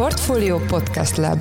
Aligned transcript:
Portfolio 0.00 0.58
Podcast 0.58 1.16
Lab 1.16 1.38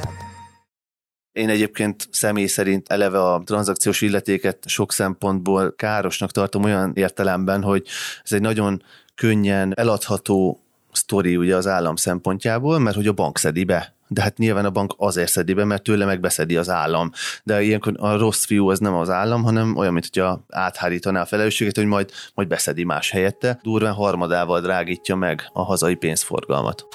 én 1.31 1.49
egyébként 1.49 2.07
személy 2.11 2.45
szerint 2.45 2.87
eleve 2.87 3.23
a 3.23 3.41
tranzakciós 3.45 4.01
illetéket 4.01 4.67
sok 4.67 4.91
szempontból 4.91 5.75
károsnak 5.75 6.31
tartom 6.31 6.63
olyan 6.63 6.91
értelemben, 6.95 7.63
hogy 7.63 7.87
ez 8.23 8.31
egy 8.31 8.41
nagyon 8.41 8.83
könnyen 9.15 9.73
eladható 9.75 10.59
sztori 10.91 11.37
ugye 11.37 11.55
az 11.55 11.67
állam 11.67 11.95
szempontjából, 11.95 12.79
mert 12.79 12.95
hogy 12.95 13.07
a 13.07 13.13
bank 13.13 13.37
szedi 13.37 13.63
be 13.63 13.93
de 14.07 14.21
hát 14.21 14.37
nyilván 14.37 14.65
a 14.65 14.69
bank 14.69 14.93
azért 14.97 15.31
szedi 15.31 15.53
be, 15.53 15.65
mert 15.65 15.83
tőle 15.83 16.05
megbeszedi 16.05 16.57
az 16.57 16.69
állam. 16.69 17.11
De 17.43 17.61
ilyenkor 17.61 17.93
a 17.97 18.17
rossz 18.17 18.45
fiú 18.45 18.69
az 18.69 18.79
nem 18.79 18.93
az 18.93 19.09
állam, 19.09 19.43
hanem 19.43 19.77
olyan, 19.77 19.93
mint 19.93 20.09
hogyha 20.11 20.45
áthárítaná 20.49 21.21
a 21.21 21.25
felelősséget, 21.25 21.75
hogy 21.75 21.85
majd, 21.85 22.11
majd 22.33 22.47
beszedi 22.47 22.83
más 22.83 23.09
helyette. 23.09 23.59
Durván 23.63 23.93
harmadával 23.93 24.61
drágítja 24.61 25.15
meg 25.15 25.49
a 25.53 25.61
hazai 25.61 25.95
pénzforgalmat. 25.95 26.85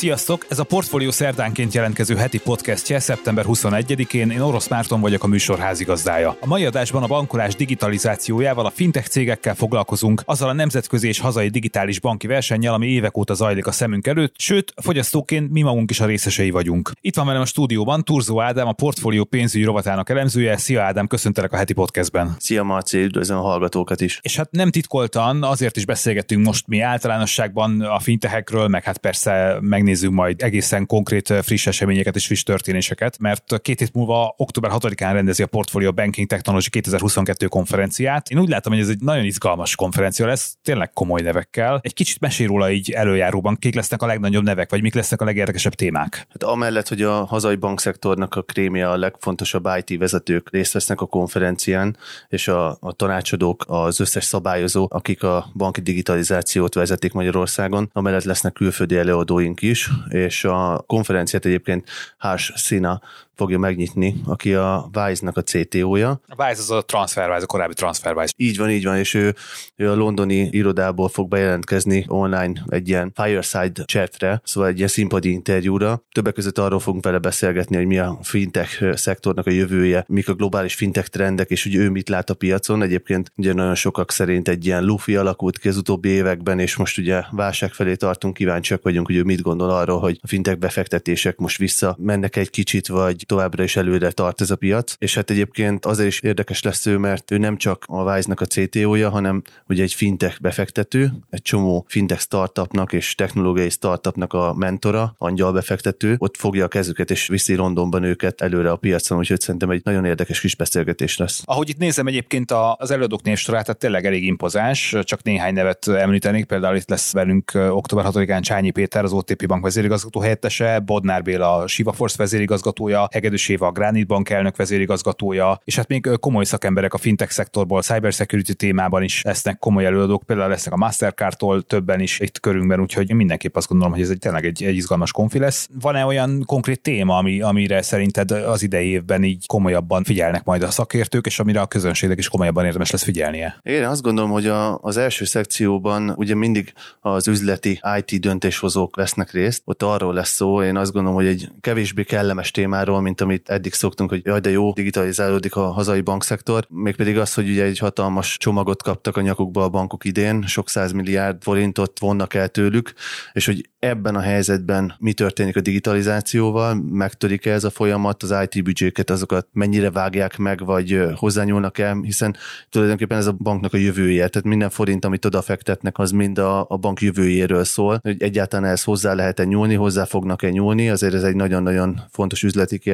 Sziasztok! 0.00 0.46
Ez 0.48 0.58
a 0.58 0.64
Portfólió 0.64 1.10
szerdánként 1.10 1.74
jelentkező 1.74 2.14
heti 2.16 2.38
podcastje 2.38 2.98
szeptember 2.98 3.44
21-én. 3.48 4.30
Én 4.30 4.40
Orosz 4.40 4.68
Márton 4.68 5.00
vagyok 5.00 5.24
a 5.24 5.26
műsor 5.26 5.58
házigazdája. 5.58 6.36
A 6.40 6.46
mai 6.46 6.64
adásban 6.64 7.02
a 7.02 7.06
bankolás 7.06 7.54
digitalizációjával, 7.54 8.66
a 8.66 8.70
fintech 8.70 9.08
cégekkel 9.08 9.54
foglalkozunk, 9.54 10.22
azzal 10.24 10.48
a 10.48 10.52
nemzetközi 10.52 11.08
és 11.08 11.18
hazai 11.18 11.48
digitális 11.48 12.00
banki 12.00 12.26
versennyel, 12.26 12.74
ami 12.74 12.86
évek 12.86 13.16
óta 13.16 13.34
zajlik 13.34 13.66
a 13.66 13.72
szemünk 13.72 14.06
előtt, 14.06 14.34
sőt, 14.38 14.72
fogyasztóként 14.82 15.50
mi 15.50 15.62
magunk 15.62 15.90
is 15.90 16.00
a 16.00 16.06
részesei 16.06 16.50
vagyunk. 16.50 16.90
Itt 17.00 17.16
van 17.16 17.26
velem 17.26 17.40
a 17.40 17.46
stúdióban 17.46 18.04
Turzó 18.04 18.40
Ádám, 18.40 18.66
a 18.66 18.72
Portfólió 18.72 19.24
pénzügyi 19.24 19.64
rovatának 19.64 20.10
elemzője. 20.10 20.56
Szia 20.56 20.82
Ádám, 20.82 21.06
köszöntelek 21.06 21.52
a 21.52 21.56
heti 21.56 21.72
podcastben. 21.72 22.36
Szia 22.38 22.62
Marci, 22.62 22.98
üdvözlöm 23.02 23.38
a 23.38 23.42
hallgatókat 23.42 24.00
is. 24.00 24.18
És 24.22 24.36
hát 24.36 24.50
nem 24.50 24.70
titkoltan, 24.70 25.42
azért 25.42 25.76
is 25.76 25.84
beszélgettünk 25.84 26.46
most 26.46 26.66
mi 26.66 26.80
általánosságban 26.80 27.80
a 27.80 27.98
fintechekről, 27.98 28.68
meg 28.68 28.84
hát 28.84 28.98
persze 28.98 29.58
meg 29.60 29.88
megnézzük 29.90 30.16
majd 30.16 30.42
egészen 30.42 30.86
konkrét 30.86 31.34
friss 31.42 31.66
eseményeket 31.66 32.16
és 32.16 32.26
friss 32.26 32.42
történéseket, 32.42 33.18
mert 33.18 33.60
két 33.60 33.78
hét 33.78 33.92
múlva 33.92 34.34
október 34.36 34.70
6-án 34.74 35.10
rendezi 35.12 35.42
a 35.42 35.46
Portfolio 35.46 35.92
Banking 35.92 36.26
Technology 36.26 36.70
2022 36.70 37.46
konferenciát. 37.46 38.28
Én 38.28 38.38
úgy 38.38 38.48
látom, 38.48 38.72
hogy 38.72 38.82
ez 38.82 38.88
egy 38.88 39.00
nagyon 39.00 39.24
izgalmas 39.24 39.74
konferencia 39.74 40.26
lesz, 40.26 40.56
tényleg 40.62 40.92
komoly 40.92 41.20
nevekkel. 41.20 41.80
Egy 41.82 41.94
kicsit 41.94 42.20
mesél 42.20 42.46
róla 42.46 42.70
így 42.70 42.90
előjáróban, 42.90 43.56
kik 43.56 43.74
lesznek 43.74 44.02
a 44.02 44.06
legnagyobb 44.06 44.44
nevek, 44.44 44.70
vagy 44.70 44.82
mik 44.82 44.94
lesznek 44.94 45.20
a 45.20 45.24
legérdekesebb 45.24 45.74
témák. 45.74 46.26
Hát 46.28 46.42
amellett, 46.42 46.88
hogy 46.88 47.02
a 47.02 47.24
hazai 47.24 47.56
bankszektornak 47.56 48.34
a 48.34 48.42
krémje 48.42 48.90
a 48.90 48.96
legfontosabb 48.96 49.68
IT 49.84 49.98
vezetők 49.98 50.50
részt 50.50 50.72
vesznek 50.72 51.00
a 51.00 51.06
konferencián, 51.06 51.96
és 52.28 52.48
a, 52.48 52.76
a 52.80 52.92
tanácsadók, 52.92 53.64
az 53.66 54.00
összes 54.00 54.24
szabályozó, 54.24 54.86
akik 54.90 55.22
a 55.22 55.50
banki 55.54 55.80
digitalizációt 55.80 56.74
vezetik 56.74 57.12
Magyarországon, 57.12 57.90
amellett 57.92 58.24
lesznek 58.24 58.52
külföldi 58.52 58.96
előadóink 58.96 59.62
is, 59.62 59.79
és 60.08 60.44
a 60.44 60.84
konferenciát 60.86 61.44
egyébként 61.44 61.88
Hárs 62.18 62.52
Szina 62.54 63.00
fogja 63.40 63.58
megnyitni, 63.58 64.20
aki 64.24 64.54
a 64.54 64.90
Wise-nak 64.94 65.36
a 65.36 65.42
CTO-ja. 65.42 66.10
A 66.10 66.44
Wise 66.44 66.60
az 66.60 66.70
a 66.70 66.82
TransferWise, 66.82 67.42
a 67.42 67.46
korábbi 67.46 67.74
TransferWise. 67.74 68.32
Így 68.36 68.56
van, 68.56 68.70
így 68.70 68.84
van, 68.84 68.96
és 68.96 69.14
ő, 69.14 69.34
ő 69.76 69.90
a 69.90 69.94
londoni 69.94 70.48
irodából 70.50 71.08
fog 71.08 71.28
bejelentkezni 71.28 72.04
online 72.08 72.52
egy 72.68 72.88
ilyen 72.88 73.12
fireside 73.14 73.84
chatre, 73.84 74.40
szóval 74.44 74.68
egy 74.68 74.76
ilyen 74.76 74.88
színpadi 74.88 75.30
interjúra. 75.30 76.04
Többek 76.12 76.34
között 76.34 76.58
arról 76.58 76.78
fogunk 76.80 77.04
vele 77.04 77.18
beszélgetni, 77.18 77.76
hogy 77.76 77.86
mi 77.86 77.98
a 77.98 78.18
fintech 78.22 78.94
szektornak 78.94 79.46
a 79.46 79.50
jövője, 79.50 80.04
mik 80.08 80.28
a 80.28 80.34
globális 80.34 80.74
fintech 80.74 81.08
trendek, 81.08 81.50
és 81.50 81.62
hogy 81.62 81.74
ő 81.74 81.90
mit 81.90 82.08
lát 82.08 82.30
a 82.30 82.34
piacon. 82.34 82.82
Egyébként 82.82 83.32
ugye 83.36 83.52
nagyon 83.52 83.74
sokak 83.74 84.10
szerint 84.10 84.48
egy 84.48 84.66
ilyen 84.66 84.84
lufi 84.84 85.16
alakult 85.16 85.58
ki 85.58 85.68
az 85.68 85.76
utóbbi 85.76 86.08
években, 86.08 86.58
és 86.58 86.76
most 86.76 86.98
ugye 86.98 87.22
válság 87.30 87.72
felé 87.72 87.94
tartunk, 87.94 88.34
kíváncsiak 88.34 88.82
vagyunk, 88.82 89.06
hogy 89.06 89.16
ő 89.16 89.22
mit 89.22 89.42
gondol 89.42 89.70
arról, 89.70 89.98
hogy 89.98 90.18
a 90.22 90.26
fintech 90.26 90.58
befektetések 90.58 91.36
most 91.36 91.58
vissza 91.58 91.96
mennek 91.98 92.36
egy 92.36 92.50
kicsit, 92.50 92.88
vagy 92.88 93.24
továbbra 93.30 93.62
is 93.62 93.76
előre 93.76 94.10
tart 94.10 94.40
ez 94.40 94.50
a 94.50 94.56
piac, 94.56 94.94
és 94.98 95.14
hát 95.14 95.30
egyébként 95.30 95.86
azért 95.86 96.08
is 96.08 96.20
érdekes 96.20 96.62
lesz 96.62 96.86
ő, 96.86 96.96
mert 96.96 97.30
ő 97.30 97.38
nem 97.38 97.56
csak 97.56 97.84
a 97.86 98.02
Wise-nak 98.02 98.40
a 98.40 98.44
CTO-ja, 98.44 99.10
hanem 99.10 99.42
ugye 99.68 99.82
egy 99.82 99.94
fintech 99.94 100.40
befektető, 100.40 101.12
egy 101.30 101.42
csomó 101.42 101.84
fintech 101.88 102.20
startupnak 102.20 102.92
és 102.92 103.14
technológiai 103.14 103.70
startupnak 103.70 104.32
a 104.32 104.54
mentora, 104.54 105.14
angyal 105.18 105.52
befektető, 105.52 106.14
ott 106.18 106.36
fogja 106.36 106.64
a 106.64 106.68
kezüket 106.68 107.10
és 107.10 107.26
viszi 107.26 107.54
Londonban 107.54 108.02
őket 108.02 108.40
előre 108.40 108.70
a 108.70 108.76
piacon, 108.76 109.18
úgyhogy 109.18 109.40
szerintem 109.40 109.70
egy 109.70 109.80
nagyon 109.84 110.04
érdekes 110.04 110.40
kis 110.40 110.56
beszélgetés 110.56 111.16
lesz. 111.16 111.42
Ahogy 111.44 111.68
itt 111.68 111.78
nézem 111.78 112.06
egyébként 112.06 112.52
az 112.76 112.90
előadók 112.90 113.22
névsorát, 113.22 113.64
tehát 113.64 113.80
tényleg 113.80 114.06
elég 114.06 114.24
impozás, 114.24 114.96
csak 115.02 115.22
néhány 115.22 115.54
nevet 115.54 115.88
említenék, 115.88 116.44
például 116.44 116.76
itt 116.76 116.88
lesz 116.88 117.12
velünk 117.12 117.52
október 117.54 118.04
6-án 118.08 118.42
Csányi 118.42 118.70
Péter, 118.70 119.04
az 119.04 119.12
OTP 119.12 119.46
Bank 119.46 119.62
vezérigazgató 119.62 120.20
helyettese, 120.20 120.78
Bodnár 120.78 121.22
Béla, 121.22 121.56
a 121.56 121.66
Siva 121.66 121.92
Force 121.92 122.16
vezérigazgatója, 122.18 123.08
Hegedűs 123.10 123.48
Éva, 123.48 123.66
a 123.66 123.70
Granite 123.70 124.06
Bank 124.06 124.30
elnök 124.30 124.56
vezérigazgatója, 124.56 125.60
és 125.64 125.76
hát 125.76 125.88
még 125.88 126.08
komoly 126.20 126.44
szakemberek 126.44 126.94
a 126.94 126.98
fintech 126.98 127.30
szektorból, 127.30 127.82
cybersecurity 127.82 128.52
témában 128.52 129.02
is 129.02 129.22
lesznek 129.22 129.58
komoly 129.58 129.84
előadók, 129.84 130.22
például 130.22 130.48
lesznek 130.48 130.74
a 130.74 130.76
Mastercard-tól 130.76 131.62
többen 131.62 132.00
is 132.00 132.20
itt 132.20 132.40
körünkben, 132.40 132.80
úgyhogy 132.80 133.14
mindenképp 133.14 133.56
azt 133.56 133.68
gondolom, 133.68 133.92
hogy 133.92 134.02
ez 134.02 134.10
egy 134.10 134.18
tényleg 134.18 134.44
egy, 134.44 134.62
egy 134.62 134.76
izgalmas 134.76 135.12
konfi 135.12 135.38
lesz. 135.38 135.68
Van-e 135.80 136.04
olyan 136.04 136.42
konkrét 136.46 136.80
téma, 136.80 137.16
ami, 137.16 137.40
amire 137.40 137.82
szerinted 137.82 138.30
az 138.30 138.62
idei 138.62 138.88
évben 138.88 139.24
így 139.24 139.46
komolyabban 139.46 140.04
figyelnek 140.04 140.44
majd 140.44 140.62
a 140.62 140.70
szakértők, 140.70 141.26
és 141.26 141.38
amire 141.38 141.60
a 141.60 141.66
közönségnek 141.66 142.18
is 142.18 142.28
komolyabban 142.28 142.64
érdemes 142.64 142.90
lesz 142.90 143.02
figyelnie? 143.02 143.60
Én 143.62 143.84
azt 143.84 144.02
gondolom, 144.02 144.30
hogy 144.30 144.46
a, 144.46 144.78
az 144.78 144.96
első 144.96 145.24
szekcióban 145.24 146.12
ugye 146.16 146.34
mindig 146.34 146.72
az 147.00 147.28
üzleti 147.28 147.80
IT 147.98 148.20
döntéshozók 148.20 148.96
vesznek 148.96 149.32
részt. 149.32 149.62
Ott 149.64 149.82
arról 149.82 150.14
lesz 150.14 150.30
szó, 150.30 150.62
én 150.62 150.76
azt 150.76 150.92
gondolom, 150.92 151.16
hogy 151.16 151.26
egy 151.26 151.48
kevésbé 151.60 152.02
kellemes 152.02 152.50
témáról, 152.50 152.99
mint 153.00 153.20
amit 153.20 153.48
eddig 153.48 153.72
szoktunk, 153.72 154.10
hogy 154.10 154.20
jaj, 154.24 154.40
de 154.40 154.50
jó, 154.50 154.72
digitalizálódik 154.72 155.56
a 155.56 155.70
hazai 155.70 156.00
bankszektor, 156.00 156.66
mégpedig 156.68 157.18
az, 157.18 157.34
hogy 157.34 157.48
ugye 157.48 157.64
egy 157.64 157.78
hatalmas 157.78 158.36
csomagot 158.36 158.82
kaptak 158.82 159.16
a 159.16 159.20
nyakukba 159.20 159.64
a 159.64 159.68
bankok 159.68 160.04
idén, 160.04 160.42
sok 160.46 160.68
milliárd 160.94 161.42
forintot 161.42 161.98
vonnak 161.98 162.34
el 162.34 162.48
tőlük, 162.48 162.92
és 163.32 163.46
hogy 163.46 163.68
ebben 163.78 164.14
a 164.14 164.20
helyzetben 164.20 164.94
mi 164.98 165.12
történik 165.12 165.56
a 165.56 165.60
digitalizációval, 165.60 166.74
megtörik 166.74 167.46
-e 167.46 167.52
ez 167.52 167.64
a 167.64 167.70
folyamat, 167.70 168.22
az 168.22 168.34
IT 168.48 168.64
büdzséket, 168.64 169.10
azokat 169.10 169.46
mennyire 169.52 169.90
vágják 169.90 170.36
meg, 170.36 170.64
vagy 170.64 171.00
hozzányúlnak 171.14 171.78
el, 171.78 172.00
hiszen 172.02 172.36
tulajdonképpen 172.68 173.18
ez 173.18 173.26
a 173.26 173.32
banknak 173.32 173.74
a 173.74 173.76
jövője, 173.76 174.28
tehát 174.28 174.48
minden 174.48 174.70
forint, 174.70 175.04
amit 175.04 175.24
odafektetnek, 175.24 175.98
az 175.98 176.10
mind 176.10 176.38
a, 176.38 176.66
a 176.68 176.76
bank 176.76 177.00
jövőjéről 177.00 177.64
szól, 177.64 177.98
hogy 178.02 178.22
egyáltalán 178.22 178.64
ehhez 178.64 178.82
hozzá 178.82 179.14
lehet-e 179.14 179.44
nyúlni, 179.44 179.74
hozzá 179.74 180.04
fognak-e 180.04 180.50
nyúlni, 180.50 180.90
azért 180.90 181.14
ez 181.14 181.22
egy 181.22 181.36
nagyon-nagyon 181.36 182.00
fontos 182.10 182.42
üzleti 182.42 182.78
kérdés, 182.78 182.89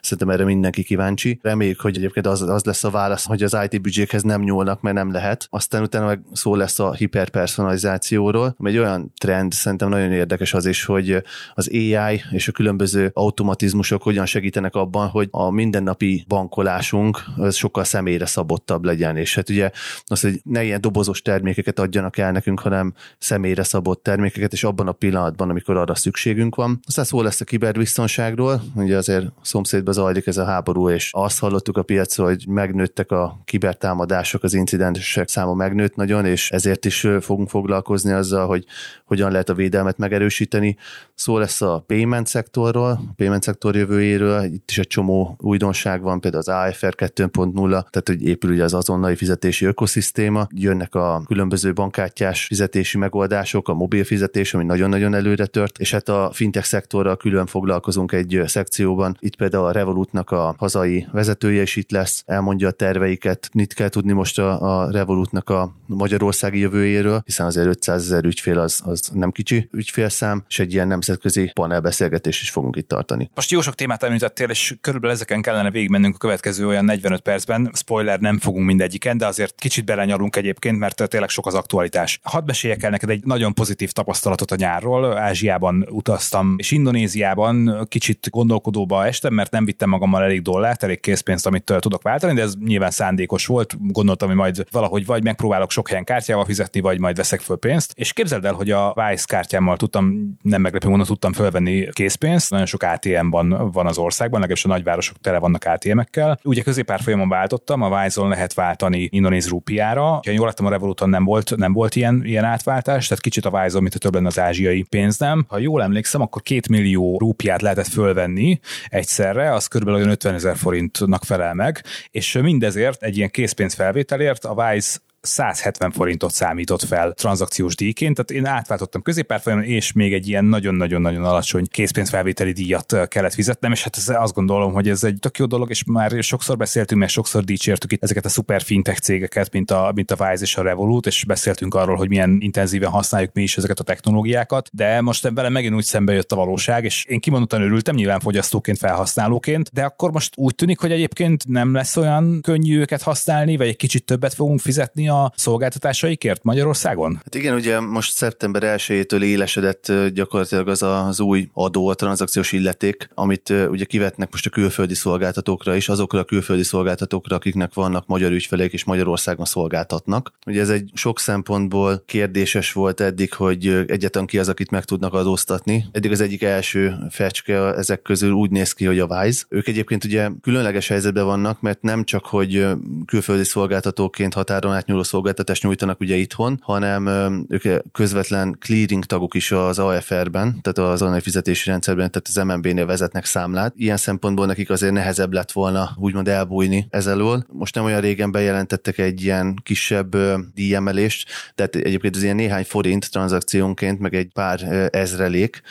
szerintem 0.00 0.30
erre 0.30 0.44
mindenki 0.44 0.82
kíváncsi. 0.82 1.38
Reméljük, 1.42 1.80
hogy 1.80 1.96
egyébként 1.96 2.26
az, 2.26 2.42
az 2.42 2.64
lesz 2.64 2.84
a 2.84 2.90
válasz, 2.90 3.24
hogy 3.24 3.42
az 3.42 3.56
IT 3.70 3.82
büdzsékhez 3.82 4.22
nem 4.22 4.42
nyúlnak, 4.42 4.80
mert 4.80 4.96
nem 4.96 5.12
lehet. 5.12 5.46
Aztán 5.50 5.82
utána 5.82 6.06
meg 6.06 6.20
szó 6.32 6.54
lesz 6.54 6.78
a 6.78 6.92
hiperpersonalizációról, 6.92 8.54
ami 8.58 8.70
egy 8.70 8.78
olyan 8.78 9.12
trend, 9.18 9.52
szerintem 9.52 9.88
nagyon 9.88 10.12
érdekes 10.12 10.54
az 10.54 10.66
is, 10.66 10.84
hogy 10.84 11.22
az 11.54 11.68
AI 11.72 12.22
és 12.30 12.48
a 12.48 12.52
különböző 12.52 13.10
automatizmusok 13.14 14.02
hogyan 14.02 14.26
segítenek 14.26 14.74
abban, 14.74 15.08
hogy 15.08 15.28
a 15.30 15.50
mindennapi 15.50 16.24
bankolásunk 16.28 17.22
az 17.36 17.54
sokkal 17.54 17.84
személyre 17.84 18.26
szabottabb 18.26 18.84
legyen, 18.84 19.16
és 19.16 19.34
hát 19.34 19.48
ugye 19.48 19.70
az, 20.04 20.20
hogy 20.20 20.40
ne 20.44 20.64
ilyen 20.64 20.80
dobozos 20.80 21.22
termékeket 21.22 21.78
adjanak 21.78 22.18
el 22.18 22.32
nekünk, 22.32 22.60
hanem 22.60 22.94
személyre 23.18 23.62
szabott 23.62 24.02
termékeket, 24.02 24.52
és 24.52 24.64
abban 24.64 24.88
a 24.88 24.92
pillanatban, 24.92 25.50
amikor 25.50 25.76
arra 25.76 25.94
szükségünk 25.94 26.54
van. 26.54 26.80
Aztán 26.86 27.04
szó 27.04 27.22
lesz 27.22 27.40
a 27.40 27.44
kiberbiztonságról, 27.44 28.62
ugye 28.74 28.96
azért 28.96 29.21
a 29.26 29.44
szomszédban 29.44 29.94
zajlik 29.94 30.26
ez 30.26 30.36
a 30.36 30.44
háború, 30.44 30.90
és 30.90 31.10
azt 31.12 31.38
hallottuk 31.38 31.76
a 31.76 31.82
piacról, 31.82 32.26
hogy 32.26 32.44
megnőttek 32.48 33.10
a 33.10 33.40
kibertámadások, 33.44 34.42
az 34.42 34.54
incidensek 34.54 35.28
száma 35.28 35.54
megnőtt 35.54 35.94
nagyon, 35.94 36.24
és 36.24 36.50
ezért 36.50 36.84
is 36.84 37.06
fogunk 37.20 37.48
foglalkozni 37.48 38.12
azzal, 38.12 38.46
hogy 38.46 38.64
hogyan 39.04 39.30
lehet 39.30 39.48
a 39.48 39.54
védelmet 39.54 39.98
megerősíteni. 39.98 40.76
Szó 41.14 41.38
lesz 41.38 41.60
a 41.60 41.84
payment 41.86 42.26
szektorról, 42.26 42.90
a 42.90 43.12
payment 43.16 43.42
szektor 43.42 43.76
jövőjéről, 43.76 44.44
itt 44.44 44.70
is 44.70 44.78
egy 44.78 44.86
csomó 44.86 45.36
újdonság 45.38 46.02
van, 46.02 46.20
például 46.20 46.42
az 46.46 46.68
AFR 46.68 46.94
2.0, 46.96 47.68
tehát 47.68 48.02
hogy 48.04 48.22
épül 48.22 48.50
ugye 48.50 48.64
az 48.64 48.74
azonnali 48.74 49.16
fizetési 49.16 49.64
ökoszisztéma, 49.64 50.46
jönnek 50.54 50.94
a 50.94 51.22
különböző 51.26 51.72
bankkártyás 51.72 52.46
fizetési 52.46 52.98
megoldások, 52.98 53.68
a 53.68 53.74
mobil 53.74 54.04
fizetés, 54.04 54.54
ami 54.54 54.64
nagyon-nagyon 54.64 55.14
előre 55.14 55.46
tört, 55.46 55.78
és 55.78 55.90
hát 55.90 56.08
a 56.08 56.30
fintech 56.32 56.66
szektorral 56.66 57.16
külön 57.16 57.46
foglalkozunk 57.46 58.12
egy 58.12 58.42
szekcióban, 58.46 59.11
van. 59.12 59.28
Itt 59.28 59.36
például 59.36 59.66
a 59.66 59.72
Revolutnak 59.72 60.30
a 60.30 60.54
hazai 60.58 61.06
vezetője 61.12 61.62
is 61.62 61.76
itt 61.76 61.90
lesz, 61.90 62.22
elmondja 62.26 62.68
a 62.68 62.70
terveiket. 62.70 63.48
Mit 63.52 63.74
kell 63.74 63.88
tudni 63.88 64.12
most 64.12 64.38
a, 64.38 64.80
a 64.82 64.90
Revolutnak 64.90 65.50
a 65.50 65.74
magyarországi 65.86 66.58
jövőjéről, 66.58 67.22
hiszen 67.24 67.46
azért 67.46 67.66
500 67.66 68.02
ezer 68.02 68.24
ügyfél 68.24 68.58
az, 68.58 68.80
az 68.84 69.10
nem 69.14 69.30
kicsi 69.30 69.68
ügyfélszám, 69.72 70.44
és 70.48 70.58
egy 70.58 70.72
ilyen 70.72 70.88
nemzetközi 70.88 71.50
panelbeszélgetés 71.54 72.40
is 72.40 72.50
fogunk 72.50 72.76
itt 72.76 72.88
tartani. 72.88 73.30
Most 73.34 73.50
jó 73.50 73.60
sok 73.60 73.74
témát 73.74 74.02
említettél, 74.02 74.48
és 74.48 74.76
körülbelül 74.80 75.16
ezeken 75.16 75.42
kellene 75.42 75.70
végigmennünk 75.70 76.14
a 76.14 76.18
következő 76.18 76.66
olyan 76.66 76.84
45 76.84 77.20
percben. 77.20 77.70
Spoiler, 77.74 78.20
nem 78.20 78.38
fogunk 78.38 78.66
mindegyiken, 78.66 79.18
de 79.18 79.26
azért 79.26 79.54
kicsit 79.54 79.84
belenyalunk 79.84 80.36
egyébként, 80.36 80.78
mert 80.78 81.08
tényleg 81.08 81.28
sok 81.28 81.46
az 81.46 81.54
aktualitás. 81.54 82.20
Hadd 82.22 82.44
meséljek 82.46 82.82
el 82.82 82.90
neked 82.90 83.10
egy 83.10 83.24
nagyon 83.24 83.54
pozitív 83.54 83.92
tapasztalatot 83.92 84.50
a 84.50 84.56
nyárról. 84.56 85.18
Ázsiában 85.18 85.86
utaztam, 85.90 86.54
és 86.58 86.70
Indonéziában 86.70 87.86
kicsit 87.88 88.30
gondolkodóba 88.30 89.01
estem, 89.06 89.34
mert 89.34 89.50
nem 89.50 89.64
vittem 89.64 89.88
magammal 89.88 90.22
elég 90.22 90.42
dollárt, 90.42 90.82
elég 90.82 91.00
készpénzt, 91.00 91.46
amit 91.46 91.72
tudok 91.78 92.02
váltani, 92.02 92.34
de 92.34 92.42
ez 92.42 92.54
nyilván 92.64 92.90
szándékos 92.90 93.46
volt. 93.46 93.92
Gondoltam, 93.92 94.28
hogy 94.28 94.36
majd 94.36 94.66
valahogy 94.70 95.06
vagy 95.06 95.24
megpróbálok 95.24 95.70
sok 95.70 95.88
helyen 95.88 96.04
kártyával 96.04 96.44
fizetni, 96.44 96.80
vagy 96.80 97.00
majd 97.00 97.16
veszek 97.16 97.40
föl 97.40 97.56
pénzt. 97.56 97.92
És 97.94 98.12
képzeld 98.12 98.44
el, 98.44 98.52
hogy 98.52 98.70
a 98.70 98.94
Vice 98.94 99.24
kártyámmal 99.26 99.76
tudtam, 99.76 100.36
nem 100.42 100.60
meglepő 100.60 100.88
módon 100.88 101.06
tudtam 101.06 101.32
fölvenni 101.32 101.88
készpénzt. 101.92 102.50
Nagyon 102.50 102.66
sok 102.66 102.82
ATM-ban 102.82 103.70
van 103.72 103.86
az 103.86 103.98
országban, 103.98 104.40
legalábbis 104.40 104.64
a 104.64 104.68
nagyvárosok 104.68 105.16
tele 105.20 105.38
vannak 105.38 105.64
ATM-ekkel. 105.64 106.38
Ugye 106.42 106.62
középárfolyamon 106.62 107.28
váltottam, 107.28 107.82
a 107.82 108.02
Wise-on 108.02 108.28
lehet 108.28 108.54
váltani 108.54 109.08
indonéz 109.12 109.48
rúpiára. 109.48 110.04
Ha 110.04 110.30
jól 110.30 110.46
láttam, 110.46 110.66
a 110.66 110.70
Revoluton 110.70 111.08
nem 111.08 111.24
volt, 111.24 111.56
nem 111.56 111.72
volt 111.72 111.96
ilyen, 111.96 112.22
ilyen 112.24 112.44
átváltás, 112.44 113.06
tehát 113.06 113.22
kicsit 113.22 113.44
a 113.44 113.50
Wise-on, 113.50 113.82
mint 113.82 113.94
a 113.94 113.98
több 113.98 114.14
lenne 114.14 114.26
az 114.26 114.38
ázsiai 114.38 114.82
pénznem. 114.82 115.44
Ha 115.48 115.58
jól 115.58 115.82
emlékszem, 115.82 116.20
akkor 116.20 116.42
két 116.42 116.68
millió 116.68 117.18
rúpiát 117.18 117.62
lehetett 117.62 117.86
fölvenni 117.86 118.60
egyszerre, 118.92 119.52
az 119.52 119.66
körülbelül 119.66 120.00
olyan 120.00 120.12
50 120.12 120.34
ezer 120.34 120.56
forintnak 120.56 121.24
felel 121.24 121.54
meg, 121.54 121.84
és 122.10 122.32
mindezért 122.42 123.02
egy 123.02 123.16
ilyen 123.16 123.30
készpénz 123.30 123.74
felvételért 123.74 124.44
a 124.44 124.52
Wise 124.52 124.98
170 125.22 125.90
forintot 125.90 126.32
számított 126.32 126.82
fel 126.82 127.12
tranzakciós 127.12 127.74
díjként, 127.74 128.14
tehát 128.14 128.30
én 128.30 128.52
átváltottam 128.52 129.02
középárfolyamon, 129.02 129.64
és 129.64 129.92
még 129.92 130.12
egy 130.12 130.28
ilyen 130.28 130.44
nagyon-nagyon-nagyon 130.44 131.24
alacsony 131.24 131.66
készpénzfelvételi 131.70 132.52
díjat 132.52 133.08
kellett 133.08 133.34
fizetnem, 133.34 133.72
és 133.72 133.82
hát 133.82 133.96
ez, 133.96 134.08
azt 134.08 134.34
gondolom, 134.34 134.72
hogy 134.72 134.88
ez 134.88 135.04
egy 135.04 135.16
tök 135.20 135.38
jó 135.38 135.46
dolog, 135.46 135.70
és 135.70 135.84
már 135.84 136.22
sokszor 136.22 136.56
beszéltünk, 136.56 137.00
meg 137.00 137.08
sokszor 137.08 137.44
dicsértük 137.44 137.92
itt 137.92 138.02
ezeket 138.02 138.24
a 138.24 138.28
szuper 138.28 138.62
fintech 138.62 139.00
cégeket, 139.00 139.52
mint 139.52 139.70
a, 139.70 139.92
mint 139.94 140.10
a 140.10 140.16
Wise 140.28 140.42
és 140.42 140.56
a 140.56 140.62
Revolut, 140.62 141.06
és 141.06 141.24
beszéltünk 141.24 141.74
arról, 141.74 141.96
hogy 141.96 142.08
milyen 142.08 142.36
intenzíven 142.40 142.90
használjuk 142.90 143.32
mi 143.32 143.42
is 143.42 143.56
ezeket 143.56 143.80
a 143.80 143.84
technológiákat, 143.84 144.68
de 144.72 145.00
most 145.00 145.30
vele 145.34 145.48
megint 145.48 145.74
úgy 145.74 145.84
szembe 145.84 146.12
jött 146.12 146.32
a 146.32 146.36
valóság, 146.36 146.84
és 146.84 147.04
én 147.04 147.20
kimondottan 147.20 147.62
örültem, 147.62 147.94
nyilván 147.94 148.20
fogyasztóként, 148.20 148.78
felhasználóként, 148.78 149.70
de 149.72 149.84
akkor 149.84 150.12
most 150.12 150.32
úgy 150.36 150.54
tűnik, 150.54 150.78
hogy 150.78 150.92
egyébként 150.92 151.48
nem 151.48 151.74
lesz 151.74 151.96
olyan 151.96 152.40
könnyű 152.40 152.78
őket 152.78 153.02
használni, 153.02 153.56
vagy 153.56 153.66
egy 153.66 153.76
kicsit 153.76 154.04
többet 154.04 154.34
fogunk 154.34 154.60
fizetni 154.60 155.10
a 155.12 155.32
szolgáltatásaikért 155.36 156.42
Magyarországon? 156.42 157.14
Hát 157.14 157.34
igen, 157.34 157.54
ugye 157.54 157.80
most 157.80 158.12
szeptember 158.12 158.62
1-től 158.76 159.22
élesedett 159.22 159.92
gyakorlatilag 160.14 160.68
az 160.68 160.82
az 160.82 161.20
új 161.20 161.48
adó, 161.52 161.88
a 161.88 161.94
tranzakciós 161.94 162.52
illeték, 162.52 163.08
amit 163.14 163.48
ugye 163.68 163.84
kivetnek 163.84 164.30
most 164.30 164.46
a 164.46 164.50
külföldi 164.50 164.94
szolgáltatókra 164.94 165.74
is, 165.76 165.88
azokra 165.88 166.18
a 166.18 166.24
külföldi 166.24 166.62
szolgáltatókra, 166.62 167.36
akiknek 167.36 167.74
vannak 167.74 168.06
magyar 168.06 168.32
ügyfelek 168.32 168.72
és 168.72 168.84
Magyarországon 168.84 169.44
szolgáltatnak. 169.44 170.32
Ugye 170.46 170.60
ez 170.60 170.70
egy 170.70 170.90
sok 170.94 171.20
szempontból 171.20 172.02
kérdéses 172.06 172.72
volt 172.72 173.00
eddig, 173.00 173.32
hogy 173.32 173.84
egyetlen 173.86 174.26
ki 174.26 174.38
az, 174.38 174.48
akit 174.48 174.70
meg 174.70 174.84
tudnak 174.84 175.14
adóztatni. 175.14 175.84
Eddig 175.92 176.10
az 176.10 176.20
egyik 176.20 176.42
első 176.42 176.94
fecske 177.10 177.74
ezek 177.74 178.02
közül 178.02 178.32
úgy 178.32 178.50
néz 178.50 178.72
ki, 178.72 178.84
hogy 178.84 178.98
a 178.98 179.06
Wise. 179.06 179.44
Ők 179.48 179.68
egyébként 179.68 180.04
ugye 180.04 180.28
különleges 180.42 180.88
helyzetben 180.88 181.24
vannak, 181.24 181.60
mert 181.60 181.82
nem 181.82 182.04
csak, 182.04 182.26
hogy 182.26 182.66
külföldi 183.06 183.44
szolgáltatóként 183.44 184.34
határon 184.34 184.74
átnyúló 184.74 185.01
szolgáltatást 185.02 185.62
nyújtanak 185.62 186.00
ugye 186.00 186.16
itthon, 186.16 186.58
hanem 186.62 187.06
ők 187.48 187.82
közvetlen 187.92 188.56
clearing 188.60 189.04
tagok 189.04 189.34
is 189.34 189.52
az 189.52 189.78
AFR-ben, 189.78 190.60
tehát 190.62 190.92
az 190.92 191.02
online 191.02 191.20
fizetési 191.20 191.70
rendszerben, 191.70 192.10
tehát 192.10 192.28
az 192.28 192.56
MNB-nél 192.56 192.86
vezetnek 192.86 193.24
számlát. 193.24 193.72
Ilyen 193.76 193.96
szempontból 193.96 194.46
nekik 194.46 194.70
azért 194.70 194.92
nehezebb 194.92 195.32
lett 195.32 195.52
volna 195.52 195.90
úgymond 195.96 196.28
elbújni 196.28 196.86
ez 196.90 197.06
elől. 197.06 197.44
Most 197.52 197.74
nem 197.74 197.84
olyan 197.84 198.00
régen 198.00 198.32
bejelentettek 198.32 198.98
egy 198.98 199.22
ilyen 199.22 199.58
kisebb 199.62 200.16
díjemelést, 200.54 201.30
tehát 201.54 201.76
egyébként 201.76 202.16
az 202.16 202.22
ilyen 202.22 202.36
néhány 202.36 202.64
forint 202.64 203.10
tranzakciónként, 203.10 203.98
meg 203.98 204.14
egy 204.14 204.28
pár 204.32 204.88
ezrelék, 204.92 205.62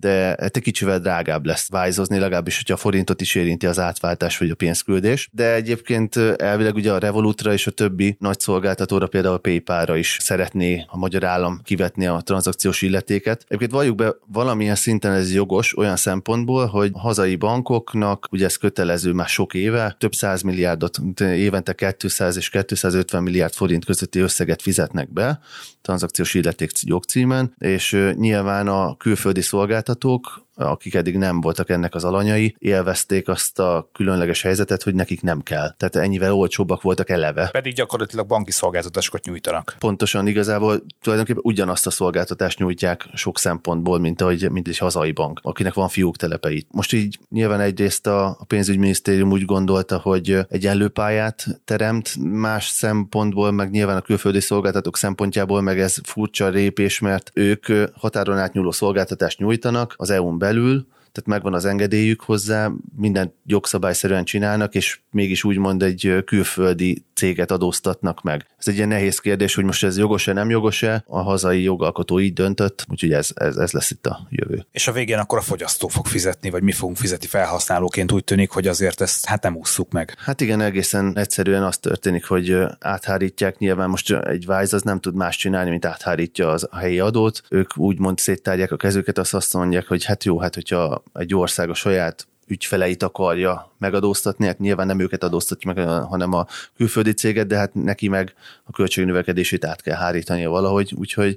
de 0.00 0.10
hát 0.10 0.56
egy 0.56 0.62
kicsivel 0.62 0.98
drágább 0.98 1.46
lesz 1.46 1.68
vájzozni, 1.70 2.18
legalábbis, 2.18 2.56
hogyha 2.56 2.74
a 2.74 2.76
forintot 2.76 3.20
is 3.20 3.34
érinti 3.34 3.66
az 3.66 3.78
átváltás 3.78 4.38
vagy 4.38 4.50
a 4.50 4.54
pénzküldés. 4.54 5.28
De 5.32 5.54
egyébként 5.54 6.16
elvileg 6.36 6.74
ugye 6.74 6.92
a 6.92 6.98
Revolutra 6.98 7.52
és 7.52 7.66
a 7.66 7.70
többi 7.70 8.16
nagy 8.18 8.40
szolgáltatóra, 8.66 9.06
például 9.06 9.34
a 9.34 9.38
PayPal-ra 9.38 9.96
is 9.96 10.18
szeretné 10.20 10.84
a 10.88 10.96
magyar 10.96 11.24
állam 11.24 11.60
kivetni 11.64 12.06
a 12.06 12.20
tranzakciós 12.20 12.82
illetéket. 12.82 13.44
Egyébként 13.46 13.70
valljuk 13.70 13.96
be, 13.96 14.14
valamilyen 14.32 14.74
szinten 14.74 15.12
ez 15.12 15.34
jogos 15.34 15.76
olyan 15.76 15.96
szempontból, 15.96 16.66
hogy 16.66 16.90
a 16.92 16.98
hazai 16.98 17.36
bankoknak, 17.36 18.26
ugye 18.30 18.44
ez 18.44 18.56
kötelező 18.56 19.12
már 19.12 19.28
sok 19.28 19.54
éve, 19.54 19.96
több 19.98 20.14
száz 20.14 20.42
milliárdot, 20.42 20.98
évente 21.20 21.94
200 21.96 22.36
és 22.36 22.48
250 22.48 23.22
milliárd 23.22 23.52
forint 23.52 23.84
közötti 23.84 24.18
összeget 24.18 24.62
fizetnek 24.62 25.12
be 25.12 25.40
tranzakciós 25.82 26.34
illeték 26.34 26.70
jogcímen, 26.80 27.54
és 27.58 28.12
nyilván 28.14 28.68
a 28.68 28.96
külföldi 28.96 29.42
szolgáltatók 29.42 30.45
akik 30.56 30.94
eddig 30.94 31.16
nem 31.16 31.40
voltak 31.40 31.70
ennek 31.70 31.94
az 31.94 32.04
alanyai, 32.04 32.56
élvezték 32.58 33.28
azt 33.28 33.58
a 33.58 33.88
különleges 33.92 34.42
helyzetet, 34.42 34.82
hogy 34.82 34.94
nekik 34.94 35.22
nem 35.22 35.42
kell. 35.42 35.74
Tehát 35.76 35.96
ennyivel 35.96 36.32
olcsóbbak 36.32 36.82
voltak 36.82 37.10
eleve. 37.10 37.48
Pedig 37.52 37.74
gyakorlatilag 37.74 38.26
banki 38.26 38.50
szolgáltatásokat 38.50 39.24
nyújtanak. 39.24 39.76
Pontosan 39.78 40.26
igazából 40.26 40.82
tulajdonképpen 41.02 41.42
ugyanazt 41.44 41.86
a 41.86 41.90
szolgáltatást 41.90 42.58
nyújtják 42.58 43.06
sok 43.14 43.38
szempontból, 43.38 43.98
mint, 43.98 44.20
ahogy, 44.20 44.50
mint 44.50 44.68
egy 44.68 44.78
hazai 44.78 45.12
bank, 45.12 45.40
akinek 45.42 45.74
van 45.74 45.88
fiúk 45.88 46.16
telepei. 46.16 46.66
Most 46.70 46.92
így 46.92 47.18
nyilván 47.28 47.60
egyrészt 47.60 48.06
a, 48.06 48.38
pénzügyminisztérium 48.46 49.30
úgy 49.30 49.44
gondolta, 49.44 49.98
hogy 49.98 50.38
egyenlő 50.48 50.88
pályát 50.88 51.46
teremt, 51.64 52.16
más 52.20 52.66
szempontból, 52.66 53.50
meg 53.50 53.70
nyilván 53.70 53.96
a 53.96 54.00
külföldi 54.00 54.40
szolgáltatók 54.40 54.96
szempontjából, 54.96 55.60
meg 55.60 55.80
ez 55.80 55.96
furcsa 56.02 56.48
répés, 56.48 56.98
mert 56.98 57.30
ők 57.34 57.66
határon 57.94 58.38
átnyúló 58.38 58.70
szolgáltatást 58.70 59.38
nyújtanak 59.38 59.94
az 59.96 60.10
EU-n 60.10 60.38
belül, 60.46 60.84
tehát 61.16 61.40
megvan 61.40 61.54
az 61.54 61.64
engedélyük 61.64 62.20
hozzá, 62.20 62.70
mindent 62.96 63.32
jogszabályszerűen 63.46 64.24
csinálnak, 64.24 64.74
és 64.74 65.00
mégis 65.10 65.44
úgymond 65.44 65.82
egy 65.82 66.22
külföldi 66.24 67.04
céget 67.14 67.50
adóztatnak 67.50 68.22
meg. 68.22 68.46
Ez 68.58 68.68
egy 68.68 68.76
ilyen 68.76 68.88
nehéz 68.88 69.18
kérdés, 69.18 69.54
hogy 69.54 69.64
most 69.64 69.84
ez 69.84 69.98
jogos-e, 69.98 70.32
nem 70.32 70.50
jogos-e, 70.50 71.04
a 71.06 71.22
hazai 71.22 71.62
jogalkotó 71.62 72.20
így 72.20 72.32
döntött, 72.32 72.86
úgyhogy 72.90 73.12
ez, 73.12 73.30
ez, 73.34 73.56
ez 73.56 73.72
lesz 73.72 73.90
itt 73.90 74.06
a 74.06 74.26
jövő. 74.30 74.66
És 74.70 74.88
a 74.88 74.92
végén 74.92 75.18
akkor 75.18 75.38
a 75.38 75.40
fogyasztó 75.40 75.88
fog 75.88 76.06
fizetni, 76.06 76.50
vagy 76.50 76.62
mi 76.62 76.72
fogunk 76.72 76.96
fizetni 76.96 77.26
felhasználóként, 77.26 78.12
úgy 78.12 78.24
tűnik, 78.24 78.50
hogy 78.50 78.66
azért 78.66 79.00
ezt 79.00 79.26
hát 79.26 79.42
nem 79.42 79.56
ússzuk 79.56 79.92
meg. 79.92 80.14
Hát 80.18 80.40
igen, 80.40 80.60
egészen 80.60 81.18
egyszerűen 81.18 81.62
az 81.62 81.78
történik, 81.78 82.24
hogy 82.24 82.58
áthárítják, 82.80 83.58
nyilván 83.58 83.88
most 83.88 84.12
egy 84.12 84.44
Wise 84.48 84.76
az 84.76 84.82
nem 84.82 85.00
tud 85.00 85.14
más 85.14 85.36
csinálni, 85.36 85.70
mint 85.70 85.84
áthárítja 85.84 86.50
az 86.50 86.68
a 86.70 86.76
helyi 86.76 86.98
adót. 86.98 87.42
Ők 87.50 87.76
úgymond 87.76 88.18
széttárják 88.18 88.72
a 88.72 88.76
kezüket, 88.76 89.18
azt 89.18 89.34
azt 89.34 89.54
mondják, 89.54 89.86
hogy 89.86 90.04
hát 90.04 90.24
jó, 90.24 90.38
hát 90.38 90.54
hogyha 90.54 91.02
egy 91.12 91.34
ország 91.34 91.70
a 91.70 91.74
saját 91.74 92.26
ügyfeleit 92.46 93.02
akarja 93.02 93.72
megadóztatni, 93.78 94.46
hát 94.46 94.58
nyilván 94.58 94.86
nem 94.86 95.00
őket 95.00 95.24
adóztatja 95.24 95.72
meg, 95.72 95.88
hanem 95.88 96.32
a 96.32 96.46
külföldi 96.76 97.12
céget, 97.12 97.46
de 97.46 97.56
hát 97.56 97.74
neki 97.74 98.08
meg 98.08 98.34
a 98.64 98.72
költségnövekedését 98.72 99.64
át 99.64 99.82
kell 99.82 99.96
hárítania 99.96 100.50
valahogy, 100.50 100.94
úgyhogy 100.96 101.36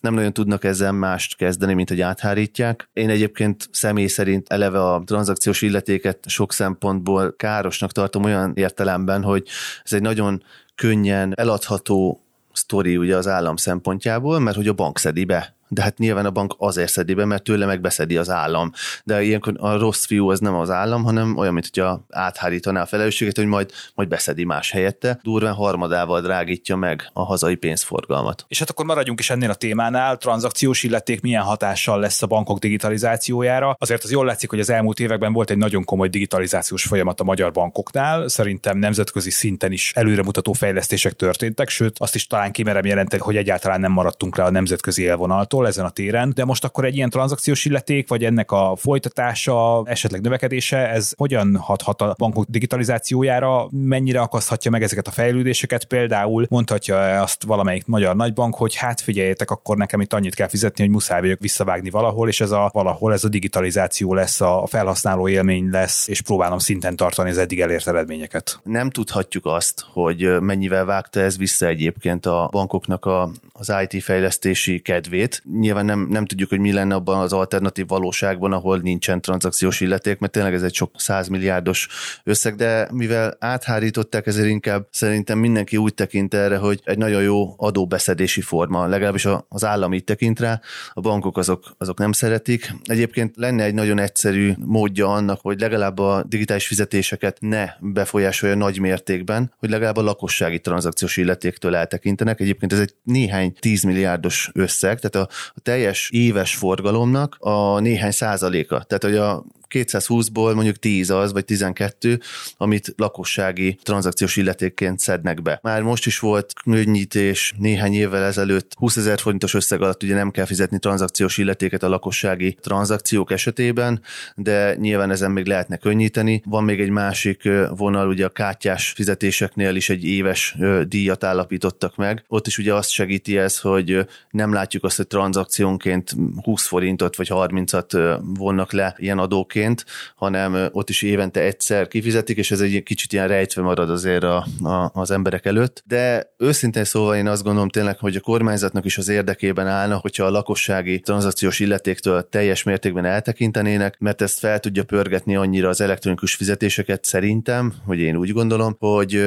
nem 0.00 0.14
nagyon 0.14 0.32
tudnak 0.32 0.64
ezzel 0.64 0.92
mást 0.92 1.36
kezdeni, 1.36 1.74
mint 1.74 1.88
hogy 1.88 2.00
áthárítják. 2.00 2.88
Én 2.92 3.10
egyébként 3.10 3.68
személy 3.70 4.06
szerint 4.06 4.48
eleve 4.48 4.84
a 4.84 5.02
tranzakciós 5.06 5.62
illetéket 5.62 6.28
sok 6.28 6.52
szempontból 6.52 7.34
károsnak 7.36 7.92
tartom 7.92 8.24
olyan 8.24 8.52
értelemben, 8.54 9.22
hogy 9.22 9.46
ez 9.84 9.92
egy 9.92 10.02
nagyon 10.02 10.42
könnyen 10.74 11.32
eladható 11.36 12.22
sztori 12.52 12.96
ugye 12.96 13.16
az 13.16 13.26
állam 13.26 13.56
szempontjából, 13.56 14.38
mert 14.38 14.56
hogy 14.56 14.68
a 14.68 14.72
bank 14.72 14.98
szedi 14.98 15.24
be 15.24 15.54
de 15.72 15.82
hát 15.82 15.98
nyilván 15.98 16.26
a 16.26 16.30
bank 16.30 16.54
azért 16.58 16.90
szedi 16.90 17.14
be, 17.14 17.24
mert 17.24 17.42
tőle 17.42 17.66
megbeszedi 17.66 18.16
az 18.16 18.30
állam. 18.30 18.72
De 19.04 19.22
ilyenkor 19.22 19.54
a 19.58 19.78
rossz 19.78 20.04
fiú 20.04 20.30
az 20.30 20.40
nem 20.40 20.54
az 20.54 20.70
állam, 20.70 21.04
hanem 21.04 21.36
olyan, 21.36 21.52
mint 21.52 21.68
hogyha 21.72 22.06
áthárítaná 22.10 22.82
a 22.82 22.86
felelősséget, 22.86 23.36
hogy 23.36 23.46
majd, 23.46 23.70
majd 23.94 24.08
beszedi 24.08 24.44
más 24.44 24.70
helyette. 24.70 25.18
Durván 25.22 25.54
harmadával 25.54 26.20
drágítja 26.20 26.76
meg 26.76 27.10
a 27.12 27.22
hazai 27.22 27.54
pénzforgalmat. 27.54 28.44
És 28.48 28.58
hát 28.58 28.70
akkor 28.70 28.84
maradjunk 28.84 29.20
is 29.20 29.30
ennél 29.30 29.50
a 29.50 29.54
témánál. 29.54 30.16
Tranzakciós 30.16 30.82
illeték 30.82 31.20
milyen 31.20 31.42
hatással 31.42 32.00
lesz 32.00 32.22
a 32.22 32.26
bankok 32.26 32.58
digitalizációjára? 32.58 33.76
Azért 33.78 34.04
az 34.04 34.10
jól 34.10 34.24
látszik, 34.24 34.50
hogy 34.50 34.60
az 34.60 34.70
elmúlt 34.70 35.00
években 35.00 35.32
volt 35.32 35.50
egy 35.50 35.58
nagyon 35.58 35.84
komoly 35.84 36.08
digitalizációs 36.08 36.84
folyamat 36.84 37.20
a 37.20 37.24
magyar 37.24 37.52
bankoknál. 37.52 38.28
Szerintem 38.28 38.78
nemzetközi 38.78 39.30
szinten 39.30 39.72
is 39.72 39.92
előremutató 39.94 40.52
fejlesztések 40.52 41.12
történtek, 41.12 41.68
sőt 41.68 41.98
azt 41.98 42.14
is 42.14 42.26
talán 42.26 42.52
kimerem 42.52 42.84
jelenteni, 42.84 43.22
hogy 43.22 43.36
egyáltalán 43.36 43.80
nem 43.80 43.92
maradtunk 43.92 44.36
le 44.36 44.44
a 44.44 44.50
nemzetközi 44.50 45.02
élvonaltól 45.02 45.61
valahol 45.62 45.66
ezen 45.66 45.84
a 45.84 45.90
téren, 45.90 46.32
de 46.34 46.44
most 46.44 46.64
akkor 46.64 46.84
egy 46.84 46.96
ilyen 46.96 47.10
tranzakciós 47.10 47.64
illeték, 47.64 48.08
vagy 48.08 48.24
ennek 48.24 48.50
a 48.50 48.76
folytatása, 48.76 49.82
esetleg 49.84 50.20
növekedése, 50.20 50.90
ez 50.90 51.12
hogyan 51.16 51.56
hathat 51.56 52.00
a 52.00 52.14
bankok 52.18 52.44
digitalizációjára, 52.48 53.68
mennyire 53.70 54.20
akaszthatja 54.20 54.70
meg 54.70 54.82
ezeket 54.82 55.06
a 55.06 55.10
fejlődéseket, 55.10 55.84
például 55.84 56.46
mondhatja 56.48 57.22
azt 57.22 57.42
valamelyik 57.44 57.86
magyar 57.86 58.16
nagybank, 58.16 58.54
hogy 58.54 58.74
hát 58.74 59.00
figyeljetek, 59.00 59.50
akkor 59.50 59.76
nekem 59.76 60.00
itt 60.00 60.12
annyit 60.12 60.34
kell 60.34 60.48
fizetni, 60.48 60.84
hogy 60.84 60.92
muszáj 60.92 61.20
vagyok 61.20 61.40
visszavágni 61.40 61.90
valahol, 61.90 62.28
és 62.28 62.40
ez 62.40 62.50
a 62.50 62.70
valahol 62.72 63.12
ez 63.12 63.24
a 63.24 63.28
digitalizáció 63.28 64.14
lesz, 64.14 64.40
a 64.40 64.64
felhasználó 64.66 65.28
élmény 65.28 65.70
lesz, 65.70 66.08
és 66.08 66.20
próbálom 66.20 66.58
szinten 66.58 66.96
tartani 66.96 67.30
az 67.30 67.38
eddig 67.38 67.60
elért 67.60 67.88
eredményeket. 67.88 68.60
Nem 68.62 68.90
tudhatjuk 68.90 69.46
azt, 69.46 69.84
hogy 69.92 70.40
mennyivel 70.40 70.84
vágta 70.84 71.20
ez 71.20 71.38
vissza 71.38 71.66
egyébként 71.66 72.26
a 72.26 72.48
bankoknak 72.50 73.04
a, 73.04 73.30
az 73.52 73.72
IT 73.82 74.02
fejlesztési 74.02 74.80
kedvét. 74.80 75.41
Nyilván 75.58 75.84
nem, 75.84 76.06
nem 76.10 76.26
tudjuk, 76.26 76.48
hogy 76.48 76.58
mi 76.58 76.72
lenne 76.72 76.94
abban 76.94 77.20
az 77.20 77.32
alternatív 77.32 77.86
valóságban, 77.86 78.52
ahol 78.52 78.78
nincsen 78.78 79.20
tranzakciós 79.20 79.80
illeték, 79.80 80.18
mert 80.18 80.32
tényleg 80.32 80.54
ez 80.54 80.62
egy 80.62 80.74
sok 80.74 80.90
százmilliárdos 80.96 81.88
összeg, 82.24 82.54
de 82.54 82.88
mivel 82.92 83.36
áthárították, 83.40 84.26
ezért 84.26 84.48
inkább 84.48 84.86
szerintem 84.90 85.38
mindenki 85.38 85.76
úgy 85.76 85.94
tekint 85.94 86.34
erre, 86.34 86.56
hogy 86.56 86.80
egy 86.84 86.98
nagyon 86.98 87.22
jó 87.22 87.54
adóbeszedési 87.56 88.40
forma, 88.40 88.86
legalábbis 88.86 89.26
az 89.48 89.64
állami 89.64 90.00
tekint 90.00 90.40
rá, 90.40 90.60
a 90.92 91.00
bankok 91.00 91.38
azok, 91.38 91.74
azok 91.78 91.98
nem 91.98 92.12
szeretik. 92.12 92.74
Egyébként 92.84 93.36
lenne 93.36 93.64
egy 93.64 93.74
nagyon 93.74 93.98
egyszerű 93.98 94.52
módja 94.58 95.12
annak, 95.12 95.40
hogy 95.40 95.60
legalább 95.60 95.98
a 95.98 96.24
digitális 96.28 96.66
fizetéseket 96.66 97.36
ne 97.40 97.68
befolyásolja 97.80 98.54
nagy 98.54 98.78
mértékben, 98.78 99.52
hogy 99.58 99.70
legalább 99.70 99.96
a 99.96 100.02
lakossági 100.02 100.60
tranzakciós 100.60 101.16
illetéktől 101.16 101.76
eltekintenek. 101.76 102.40
Egyébként 102.40 102.72
ez 102.72 102.80
egy 102.80 102.94
néhány 103.02 103.52
10 103.60 103.82
milliárdos 103.82 104.50
összeg, 104.52 105.00
tehát 105.00 105.28
a, 105.28 105.31
a 105.54 105.60
teljes 105.62 106.10
éves 106.12 106.54
forgalomnak 106.54 107.36
a 107.38 107.78
néhány 107.78 108.10
százaléka. 108.10 108.82
Tehát, 108.82 109.02
hogy 109.02 109.16
a 109.16 109.44
220-ból 109.72 110.54
mondjuk 110.54 110.76
10 110.76 111.10
az, 111.10 111.32
vagy 111.32 111.44
12, 111.44 112.20
amit 112.56 112.94
lakossági 112.96 113.78
tranzakciós 113.82 114.36
illetékként 114.36 114.98
szednek 114.98 115.42
be. 115.42 115.58
Már 115.62 115.82
most 115.82 116.06
is 116.06 116.18
volt 116.18 116.52
könnyítés 116.64 117.54
néhány 117.58 117.94
évvel 117.94 118.24
ezelőtt 118.24 118.72
20 118.74 118.96
ezer 118.96 119.20
forintos 119.20 119.54
összeg 119.54 119.82
alatt 119.82 120.02
ugye 120.02 120.14
nem 120.14 120.30
kell 120.30 120.44
fizetni 120.44 120.78
tranzakciós 120.78 121.38
illetéket 121.38 121.82
a 121.82 121.88
lakossági 121.88 122.56
tranzakciók 122.60 123.30
esetében, 123.30 124.00
de 124.34 124.74
nyilván 124.74 125.10
ezen 125.10 125.30
még 125.30 125.46
lehetne 125.46 125.76
könnyíteni. 125.76 126.42
Van 126.44 126.64
még 126.64 126.80
egy 126.80 126.90
másik 126.90 127.48
vonal, 127.76 128.08
ugye 128.08 128.24
a 128.24 128.28
kártyás 128.28 128.90
fizetéseknél 128.90 129.74
is 129.74 129.88
egy 129.88 130.04
éves 130.04 130.56
díjat 130.88 131.24
állapítottak 131.24 131.96
meg. 131.96 132.24
Ott 132.28 132.46
is 132.46 132.58
ugye 132.58 132.74
azt 132.74 132.90
segíti 132.90 133.38
ez, 133.38 133.58
hogy 133.58 134.06
nem 134.30 134.52
látjuk 134.52 134.84
azt, 134.84 134.96
hogy 134.96 135.06
tranzakciónként 135.06 136.14
20 136.42 136.66
forintot 136.66 137.16
vagy 137.16 137.28
30-at 137.30 138.18
vonnak 138.36 138.72
le 138.72 138.94
ilyen 138.98 139.18
adóként, 139.18 139.61
egyébként, 139.62 139.84
hanem 140.16 140.68
ott 140.72 140.88
is 140.88 141.02
évente 141.02 141.40
egyszer 141.40 141.88
kifizetik, 141.88 142.36
és 142.36 142.50
ez 142.50 142.60
egy 142.60 142.82
kicsit 142.82 143.12
ilyen 143.12 143.28
rejtve 143.28 143.62
marad 143.62 143.90
azért 143.90 144.22
a, 144.22 144.46
a, 144.62 144.90
az 144.94 145.10
emberek 145.10 145.46
előtt. 145.46 145.82
De 145.86 146.32
őszintén 146.38 146.84
szóval 146.84 147.16
én 147.16 147.26
azt 147.26 147.42
gondolom 147.42 147.68
tényleg, 147.68 147.98
hogy 147.98 148.16
a 148.16 148.20
kormányzatnak 148.20 148.84
is 148.84 148.98
az 148.98 149.08
érdekében 149.08 149.66
állna, 149.66 149.96
hogyha 149.96 150.24
a 150.24 150.30
lakossági 150.30 151.00
tranzakciós 151.00 151.60
illetéktől 151.60 152.28
teljes 152.28 152.62
mértékben 152.62 153.04
eltekintenének, 153.04 153.98
mert 153.98 154.22
ezt 154.22 154.38
fel 154.38 154.60
tudja 154.60 154.84
pörgetni 154.84 155.36
annyira 155.36 155.68
az 155.68 155.80
elektronikus 155.80 156.34
fizetéseket 156.34 157.04
szerintem, 157.04 157.72
hogy 157.86 157.98
én 157.98 158.16
úgy 158.16 158.32
gondolom, 158.32 158.76
hogy 158.78 159.22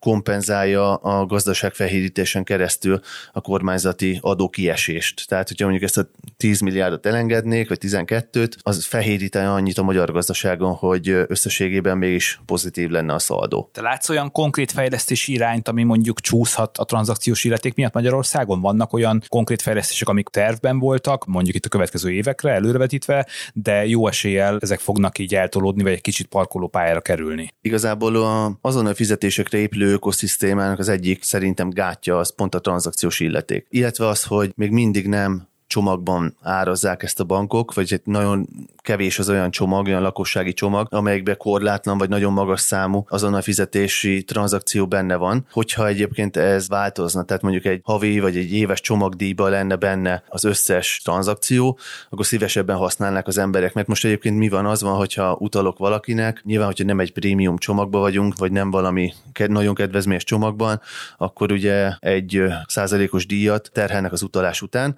kompenzálja 0.00 0.94
a 0.94 1.26
gazdaságfehérítésen 1.26 2.44
keresztül 2.44 3.00
a 3.32 3.40
kormányzati 3.40 4.18
adókiesést. 4.22 5.28
Tehát, 5.28 5.48
hogyha 5.48 5.64
mondjuk 5.64 5.84
ezt 5.84 5.98
a 5.98 6.10
10 6.36 6.60
milliárdot 6.60 7.06
elengednék, 7.06 7.68
vagy 7.68 7.78
12-t, 7.80 8.52
az 8.62 8.84
fehérítene 8.84 9.52
annyit 9.52 9.78
a 9.78 9.82
magyar 9.82 10.12
gazdaságon, 10.12 10.72
hogy 10.72 11.08
összességében 11.08 11.98
mégis 11.98 12.40
pozitív 12.46 12.90
lenne 12.90 13.14
a 13.14 13.18
szaldó. 13.18 13.70
Te 13.72 13.80
látsz 13.80 14.08
olyan 14.08 14.32
konkrét 14.32 14.72
fejlesztési 14.72 15.32
irányt, 15.32 15.68
ami 15.68 15.82
mondjuk 15.82 16.20
csúszhat 16.20 16.78
a 16.78 16.84
tranzakciós 16.84 17.44
illeték 17.44 17.74
miatt 17.74 17.92
Magyarországon? 17.92 18.60
Vannak 18.60 18.92
olyan 18.92 19.22
konkrét 19.28 19.62
fejlesztések, 19.62 20.08
amik 20.08 20.28
tervben 20.28 20.78
voltak, 20.78 21.26
mondjuk 21.26 21.56
itt 21.56 21.64
a 21.64 21.68
következő 21.68 22.10
évekre 22.10 22.52
előrevetítve, 22.52 23.26
de 23.54 23.86
jó 23.86 24.06
eséllyel 24.06 24.58
ezek 24.60 24.80
fognak 24.80 25.18
így 25.18 25.34
eltolódni, 25.34 25.82
vagy 25.82 25.92
egy 25.92 26.00
kicsit 26.00 26.26
parkoló 26.26 26.68
pályára 26.68 27.00
kerülni. 27.00 27.54
Igazából 27.60 28.16
a, 28.16 28.58
azon 28.60 28.86
a 28.86 28.94
fizetésekre 28.94 29.58
épülő 29.58 29.89
ökoszisztémának 29.90 30.78
az 30.78 30.88
egyik 30.88 31.22
szerintem 31.22 31.70
gátja 31.70 32.18
az 32.18 32.34
pont 32.34 32.54
a 32.54 32.60
tranzakciós 32.60 33.20
illeték. 33.20 33.66
Illetve 33.70 34.06
az, 34.06 34.24
hogy 34.24 34.52
még 34.56 34.70
mindig 34.70 35.06
nem 35.06 35.48
csomagban 35.70 36.36
árazzák 36.42 37.02
ezt 37.02 37.20
a 37.20 37.24
bankok, 37.24 37.74
vagy 37.74 38.00
nagyon 38.04 38.48
kevés 38.76 39.18
az 39.18 39.28
olyan 39.28 39.50
csomag, 39.50 39.86
olyan 39.86 40.02
lakossági 40.02 40.52
csomag, 40.52 40.86
amelyekben 40.90 41.36
korlátlan 41.36 41.98
vagy 41.98 42.08
nagyon 42.08 42.32
magas 42.32 42.60
számú 42.60 43.04
azonnal 43.08 43.42
fizetési 43.42 44.24
tranzakció 44.24 44.86
benne 44.86 45.16
van. 45.16 45.46
Hogyha 45.50 45.86
egyébként 45.86 46.36
ez 46.36 46.68
változna, 46.68 47.22
tehát 47.22 47.42
mondjuk 47.42 47.64
egy 47.64 47.80
havi 47.84 48.20
vagy 48.20 48.36
egy 48.36 48.52
éves 48.52 48.80
csomagdíjba 48.80 49.48
lenne 49.48 49.76
benne 49.76 50.22
az 50.28 50.44
összes 50.44 51.00
tranzakció, 51.04 51.78
akkor 52.08 52.26
szívesebben 52.26 52.76
használnák 52.76 53.26
az 53.26 53.38
emberek, 53.38 53.74
mert 53.74 53.86
most 53.86 54.04
egyébként 54.04 54.38
mi 54.38 54.48
van, 54.48 54.66
az 54.66 54.82
van, 54.82 54.96
hogyha 54.96 55.36
utalok 55.38 55.78
valakinek, 55.78 56.42
nyilván, 56.44 56.66
hogyha 56.66 56.84
nem 56.84 57.00
egy 57.00 57.12
prémium 57.12 57.58
csomagba 57.58 57.98
vagyunk, 57.98 58.38
vagy 58.38 58.52
nem 58.52 58.70
valami 58.70 59.12
nagyon 59.46 59.74
kedvezményes 59.74 60.24
csomagban, 60.24 60.80
akkor 61.16 61.52
ugye 61.52 61.92
egy 61.98 62.42
százalékos 62.66 63.26
díjat 63.26 63.70
terhelnek 63.72 64.12
az 64.12 64.22
utalás 64.22 64.62
után, 64.62 64.96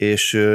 és 0.00 0.46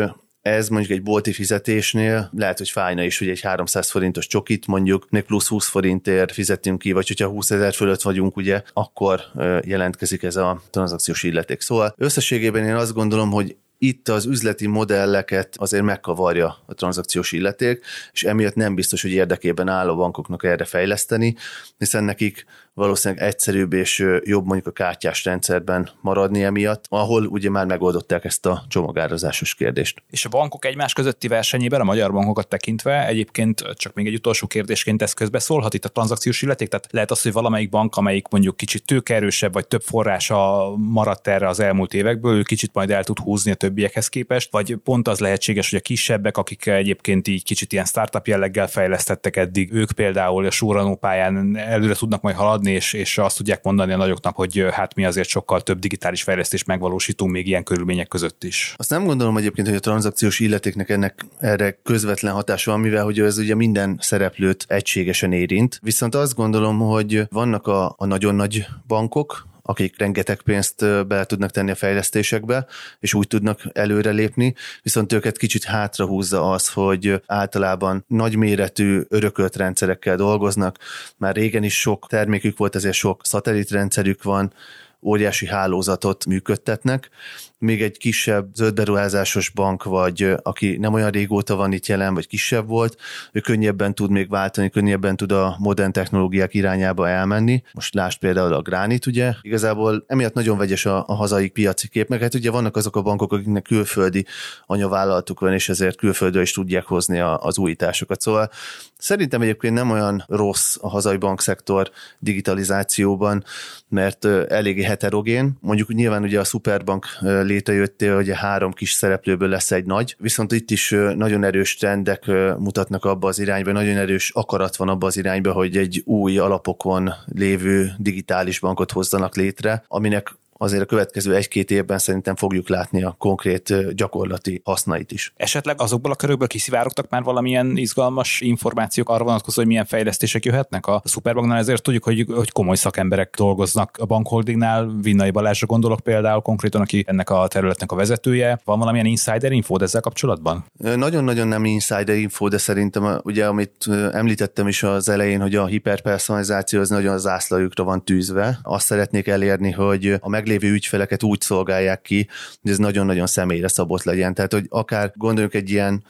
ez 0.42 0.68
mondjuk 0.68 0.92
egy 0.92 1.04
bolti 1.04 1.34
fizetésnél 1.34 2.30
lehet, 2.38 2.58
hogy 2.58 2.70
fájna 2.70 3.04
is, 3.04 3.18
hogy 3.18 3.30
egy 3.30 3.42
300 3.42 3.90
forintos 3.90 4.28
csokit 4.28 4.68
mondjuk 4.68 5.10
még 5.10 5.24
plusz 5.24 5.48
20 5.48 5.68
forintért 5.68 6.32
fizetünk 6.32 6.80
ki, 6.80 6.92
vagy 6.92 7.08
hogyha 7.08 7.28
20 7.28 7.52
ezer 7.52 7.74
fölött 7.74 8.02
vagyunk, 8.02 8.38
ugye, 8.38 8.62
akkor 8.74 9.22
jelentkezik 9.62 10.24
ez 10.24 10.36
a 10.36 10.62
tranzakciós 10.70 11.24
illeték. 11.24 11.62
Szóval 11.62 11.94
összességében 11.98 12.66
én 12.66 12.76
azt 12.76 12.94
gondolom, 12.94 13.32
hogy 13.32 13.56
itt 13.78 14.08
az 14.08 14.26
üzleti 14.26 14.68
modelleket 14.68 15.56
azért 15.58 15.84
megkavarja 15.84 16.58
a 16.66 16.74
tranzakciós 16.74 17.32
illeték, 17.32 17.86
és 18.12 18.24
emiatt 18.24 18.56
nem 18.56 18.76
biztos, 18.76 19.02
hogy 19.02 19.12
érdekében 19.12 19.68
áll 19.68 19.90
a 19.90 19.96
bankoknak 19.96 20.44
erre 20.44 20.66
fejleszteni, 20.66 21.36
hiszen 21.78 22.04
nekik 22.04 22.46
valószínűleg 22.76 23.24
egyszerűbb 23.24 23.74
és 23.74 24.06
jobb 24.24 24.46
mondjuk 24.46 24.68
a 24.68 24.72
kártyás 24.72 25.24
rendszerben 25.24 25.90
maradni 26.02 26.44
emiatt, 26.44 26.86
ahol 26.90 27.26
ugye 27.26 27.50
már 27.50 27.66
megoldották 27.66 28.26
ezt 28.26 28.46
a 28.46 28.64
csomagárazásos 28.68 29.56
kérdést. 29.56 30.04
És 30.10 30.26
a 30.26 30.30
bankok 30.30 30.66
egymás 30.66 30.94
közötti 30.94 31.28
versenyében, 31.28 31.82
a 31.82 31.84
magyar 31.84 32.12
bankokat 32.12 32.48
tekintve 32.48 33.08
egyébként 33.08 33.62
csak 33.76 33.94
még 33.94 34.08
egy 34.08 34.14
utolsó 34.14 34.48
kérdésként 34.48 35.02
ez 35.02 35.14
közbe 35.14 35.40
szólhat 35.40 35.74
itt 35.74 35.86
a 35.86 35.90
tranzakciós 35.90 36.42
illeték, 36.42 36.68
tehát 36.68 36.88
lehet 36.92 37.12
az, 37.12 37.22
hogy 37.22 37.32
valamelyik 37.32 37.70
bank, 37.70 37.96
amelyik 37.96 38.28
mondjuk 38.28 38.58
kicsit 38.58 38.86
tőkerősebb 38.86 39.54
vagy 39.54 39.68
több 39.68 39.82
forrása 39.82 40.74
maradt 40.78 41.28
erre 41.28 41.48
az 41.48 41.60
elmúlt 41.60 41.94
évekből, 41.94 42.38
ő 42.38 42.42
kicsit 42.42 42.74
majd 42.74 42.92
el 42.92 43.04
tud 43.04 43.20
húzni 43.20 43.52
a 43.52 43.56
többiekhez 43.56 44.08
képest, 44.08 44.52
vagy 44.52 44.76
pont 44.84 45.08
az 45.08 45.20
lehetséges, 45.20 45.70
hogy 45.70 45.80
a 45.80 45.82
kisebbek, 45.82 46.38
akik 46.38 46.66
egyébként 46.66 47.28
így 47.28 47.44
kicsit 47.44 47.74
ilyen 47.74 47.86
startup 47.86 48.28
jelleggel 48.28 48.68
fejlesztettek 48.68 49.36
eddig, 49.36 49.74
ők 49.74 49.92
például 49.92 50.46
a 50.46 50.52
súranó 50.52 50.96
pályán 50.96 51.58
előre 51.58 51.94
tudnak 51.94 52.22
majd 52.22 52.36
haladni, 52.36 52.65
haladni, 52.66 52.72
és, 52.72 52.94
és 52.94 53.18
azt 53.18 53.38
tudják 53.38 53.64
mondani 53.64 53.94
a 53.94 53.98
nagyoknak, 53.98 54.36
hogy 54.36 54.66
hát 54.72 54.96
mi 54.96 55.06
azért 55.06 55.28
sokkal 55.28 55.62
több 55.62 55.80
digitális 55.80 56.24
fejlesztést 56.24 56.68
megvalósítunk 56.68 57.32
még 57.32 57.48
ilyen 57.48 57.64
körülmények 57.64 58.08
között 58.08 58.44
is. 58.44 58.74
Azt 58.78 58.90
nem 58.90 59.06
gondolom 59.06 59.38
egyébként, 59.38 59.68
hogy 59.68 59.76
a 59.76 59.80
tranzakciós 59.80 60.40
illetéknek 60.40 60.90
ennek 60.90 61.26
erre 61.40 61.80
közvetlen 61.84 62.34
hatása 62.34 62.72
van, 62.72 62.80
mivel 62.80 63.04
hogy 63.04 63.20
ez 63.20 63.38
ugye 63.38 63.56
minden 63.56 63.98
szereplőt 64.02 64.66
egységesen 64.68 65.32
érint. 65.32 65.80
Viszont 65.82 66.16
azt 66.16 66.36
gondolom, 66.36 66.80
hogy 66.80 67.28
vannak 67.30 67.68
a, 67.68 67.96
a 67.98 68.06
nagyon 68.06 68.36
nagy 68.36 68.66
bankok, 68.88 69.54
akik 69.68 69.98
rengeteg 69.98 70.42
pénzt 70.42 71.08
be 71.08 71.26
tudnak 71.26 71.52
tenni 71.52 71.72
a 71.72 71.76
fejlesztésekbe, 71.76 72.66
és 73.00 73.14
úgy 73.14 73.28
tudnak 73.28 73.62
előrelépni, 73.74 74.56
viszont 74.82 75.14
őket 75.14 75.38
kicsit 75.38 75.64
hátrahúzza 75.64 76.52
az, 76.52 76.70
hogy 76.70 77.22
általában 77.26 78.04
nagyméretű 78.08 79.02
örökölt 79.10 79.56
rendszerekkel 79.56 80.16
dolgoznak, 80.16 80.78
már 81.18 81.36
régen 81.36 81.64
is 81.64 81.80
sok 81.80 82.08
termékük 82.10 82.58
volt, 82.58 82.76
ezért 82.76 82.96
sok 82.96 83.22
szatellitrendszerük 83.26 84.24
van, 84.24 84.54
óriási 85.02 85.48
hálózatot 85.48 86.26
működtetnek, 86.26 87.10
még 87.58 87.82
egy 87.82 87.98
kisebb 87.98 88.54
zöldberuházásos 88.54 89.50
bank, 89.50 89.84
vagy 89.84 90.36
aki 90.44 90.78
nem 90.78 90.94
olyan 90.94 91.10
régóta 91.10 91.56
van 91.56 91.72
itt 91.72 91.86
jelen, 91.86 92.14
vagy 92.14 92.28
kisebb 92.28 92.68
volt, 92.68 92.98
ő 93.32 93.40
könnyebben 93.40 93.96
tud 93.96 94.10
még 94.10 94.30
váltani, 94.30 94.70
könnyebben 94.70 95.16
tud 95.16 95.32
a 95.32 95.56
modern 95.60 95.92
technológiák 95.92 96.54
irányába 96.54 97.10
elmenni. 97.10 97.64
Most 97.74 97.94
lásd 97.94 98.20
például 98.20 98.54
a 98.54 98.62
Gránit, 98.62 99.06
ugye? 99.06 99.34
Igazából 99.42 100.04
emiatt 100.08 100.34
nagyon 100.34 100.58
vegyes 100.58 100.86
a, 100.86 101.04
a 101.08 101.14
hazai 101.14 101.50
piaci 101.50 101.88
kép, 101.88 102.10
meg 102.10 102.22
hát 102.22 102.34
ugye 102.34 102.52
vannak 102.52 102.76
azok 102.76 102.96
a 102.96 103.02
bankok, 103.02 103.34
akiknek 103.34 103.64
külföldi 103.64 104.26
anyavállalatuk 104.66 105.40
van, 105.40 105.54
és 105.54 105.70
ezért 105.70 105.98
külföldről 105.98 106.42
is 106.42 106.52
tudják 106.52 106.86
hozni 106.86 107.20
a, 107.20 107.40
az 107.40 107.58
újításokat. 107.58 108.22
Szóval 108.22 108.50
szerintem 108.98 109.42
egyébként 109.42 109.74
nem 109.74 109.92
olyan 109.92 110.24
rossz 110.28 110.78
a 110.82 110.90
hazai 110.90 111.18
bankszektor 111.18 111.92
digitalizációban, 112.20 113.44
mert 113.90 114.26
eléggé 114.26 114.84
heterogén. 114.84 115.58
Mondjuk 115.62 115.94
nyilván 115.94 116.24
ugye 116.24 116.40
a 116.40 116.44
Superbank 116.44 117.08
létrejöttél, 117.46 118.16
hogy 118.16 118.32
három 118.34 118.72
kis 118.72 118.92
szereplőből 118.92 119.50
lesz 119.50 119.72
egy 119.72 119.86
nagy, 119.86 120.16
viszont 120.20 120.52
itt 120.52 120.72
is 120.72 120.90
nagyon 121.16 121.44
erős 121.44 121.76
trendek 121.76 122.26
mutatnak 122.58 123.06
abba 123.06 123.28
az 123.28 123.40
irányba, 123.40 123.72
nagyon 123.72 123.98
erős 123.98 124.32
akarat 124.34 124.76
van 124.76 124.90
abba 124.90 125.08
az 125.08 125.18
irányba, 125.18 125.52
hogy 125.52 125.78
egy 125.78 126.02
új 126.06 126.38
alapokon 126.38 127.14
lévő 127.26 127.92
digitális 127.98 128.60
bankot 128.60 128.92
hozzanak 128.92 129.36
létre, 129.36 129.84
aminek 129.88 130.36
azért 130.58 130.82
a 130.82 130.86
következő 130.86 131.36
egy-két 131.36 131.72
évben 131.72 131.98
szerintem 131.98 132.36
fogjuk 132.36 132.70
látni 132.70 133.04
a 133.04 133.16
konkrét 133.18 133.94
gyakorlati 133.96 134.62
hasznait 134.64 135.12
is. 135.12 135.34
Esetleg 135.36 135.82
azokból 135.82 136.12
a 136.12 136.16
körökből 136.16 136.48
kiszivárogtak 136.48 137.10
már 137.10 137.24
valamilyen 137.24 137.78
izgalmas 137.78 138.42
információk 138.42 139.10
arra 139.10 139.24
vonatkozó, 139.24 139.60
hogy 139.62 139.68
milyen 139.68 139.86
fejlesztések 139.86 140.46
jöhetnek 140.46 140.88
a 140.88 141.02
Superbanknál, 141.06 141.58
ezért 141.58 141.84
tudjuk, 141.84 142.04
hogy, 142.04 142.26
hogy 142.30 142.52
komoly 142.52 142.76
szakemberek 142.76 143.34
dolgoznak 143.38 143.98
a 144.02 144.06
bankholdingnál, 144.06 144.96
Vinnai 145.02 145.32
Balázsra 145.32 145.68
gondolok 145.68 146.00
például 146.00 146.42
konkrétan, 146.42 146.82
aki 146.82 147.04
ennek 147.08 147.30
a 147.30 147.48
területnek 147.48 147.92
a 147.92 147.96
vezetője. 147.96 148.60
Van 148.64 148.80
valamilyen 148.80 149.06
insider 149.06 149.52
info 149.52 149.78
ezzel 149.82 150.02
kapcsolatban? 150.02 150.66
Nagyon-nagyon 150.78 151.48
nem 151.48 151.66
insider 151.66 152.18
info, 152.18 152.48
de 152.48 152.58
szerintem 152.58 153.20
ugye, 153.24 153.48
amit 153.48 153.88
említettem 154.12 154.68
is 154.68 154.84
az 154.84 155.10
elején, 155.10 155.42
hogy 155.42 155.56
a 155.56 155.66
hiperpersonalizáció 155.66 156.80
az 156.80 156.90
nagyon 156.90 157.14
az 157.14 157.28
ászlajukra 157.28 157.84
van 157.84 158.04
tűzve. 158.04 158.60
Azt 158.64 158.86
szeretnék 158.86 159.28
elérni, 159.28 159.72
hogy 159.72 160.16
a 160.20 160.30
meg 160.30 160.45
meglévő 160.46 160.74
ügyfeleket 160.74 161.24
úgy 161.24 161.42
szolgálják 161.42 162.02
ki, 162.02 162.28
hogy 162.62 162.72
ez 162.72 162.78
nagyon-nagyon 162.78 163.28
személyre 163.28 163.68
szabott 163.68 164.04
legyen. 164.04 164.34
Tehát, 164.34 164.54
hogy 164.54 164.66
akár 164.70 165.12
gondoljunk 165.16 165.54
egy 165.54 165.70
ilyen 165.70 166.04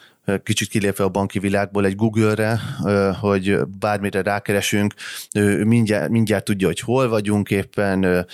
kicsit 0.43 0.69
kilépve 0.69 1.03
a 1.03 1.09
banki 1.09 1.39
világból 1.39 1.85
egy 1.85 1.95
Google-re, 1.95 2.59
hogy 3.19 3.57
bármire 3.79 4.21
rákeresünk, 4.21 4.93
mindjárt, 5.63 6.09
mindjárt 6.09 6.43
tudja, 6.43 6.67
hogy 6.67 6.79
hol 6.79 7.09
vagyunk 7.09 7.49
éppen, 7.49 8.27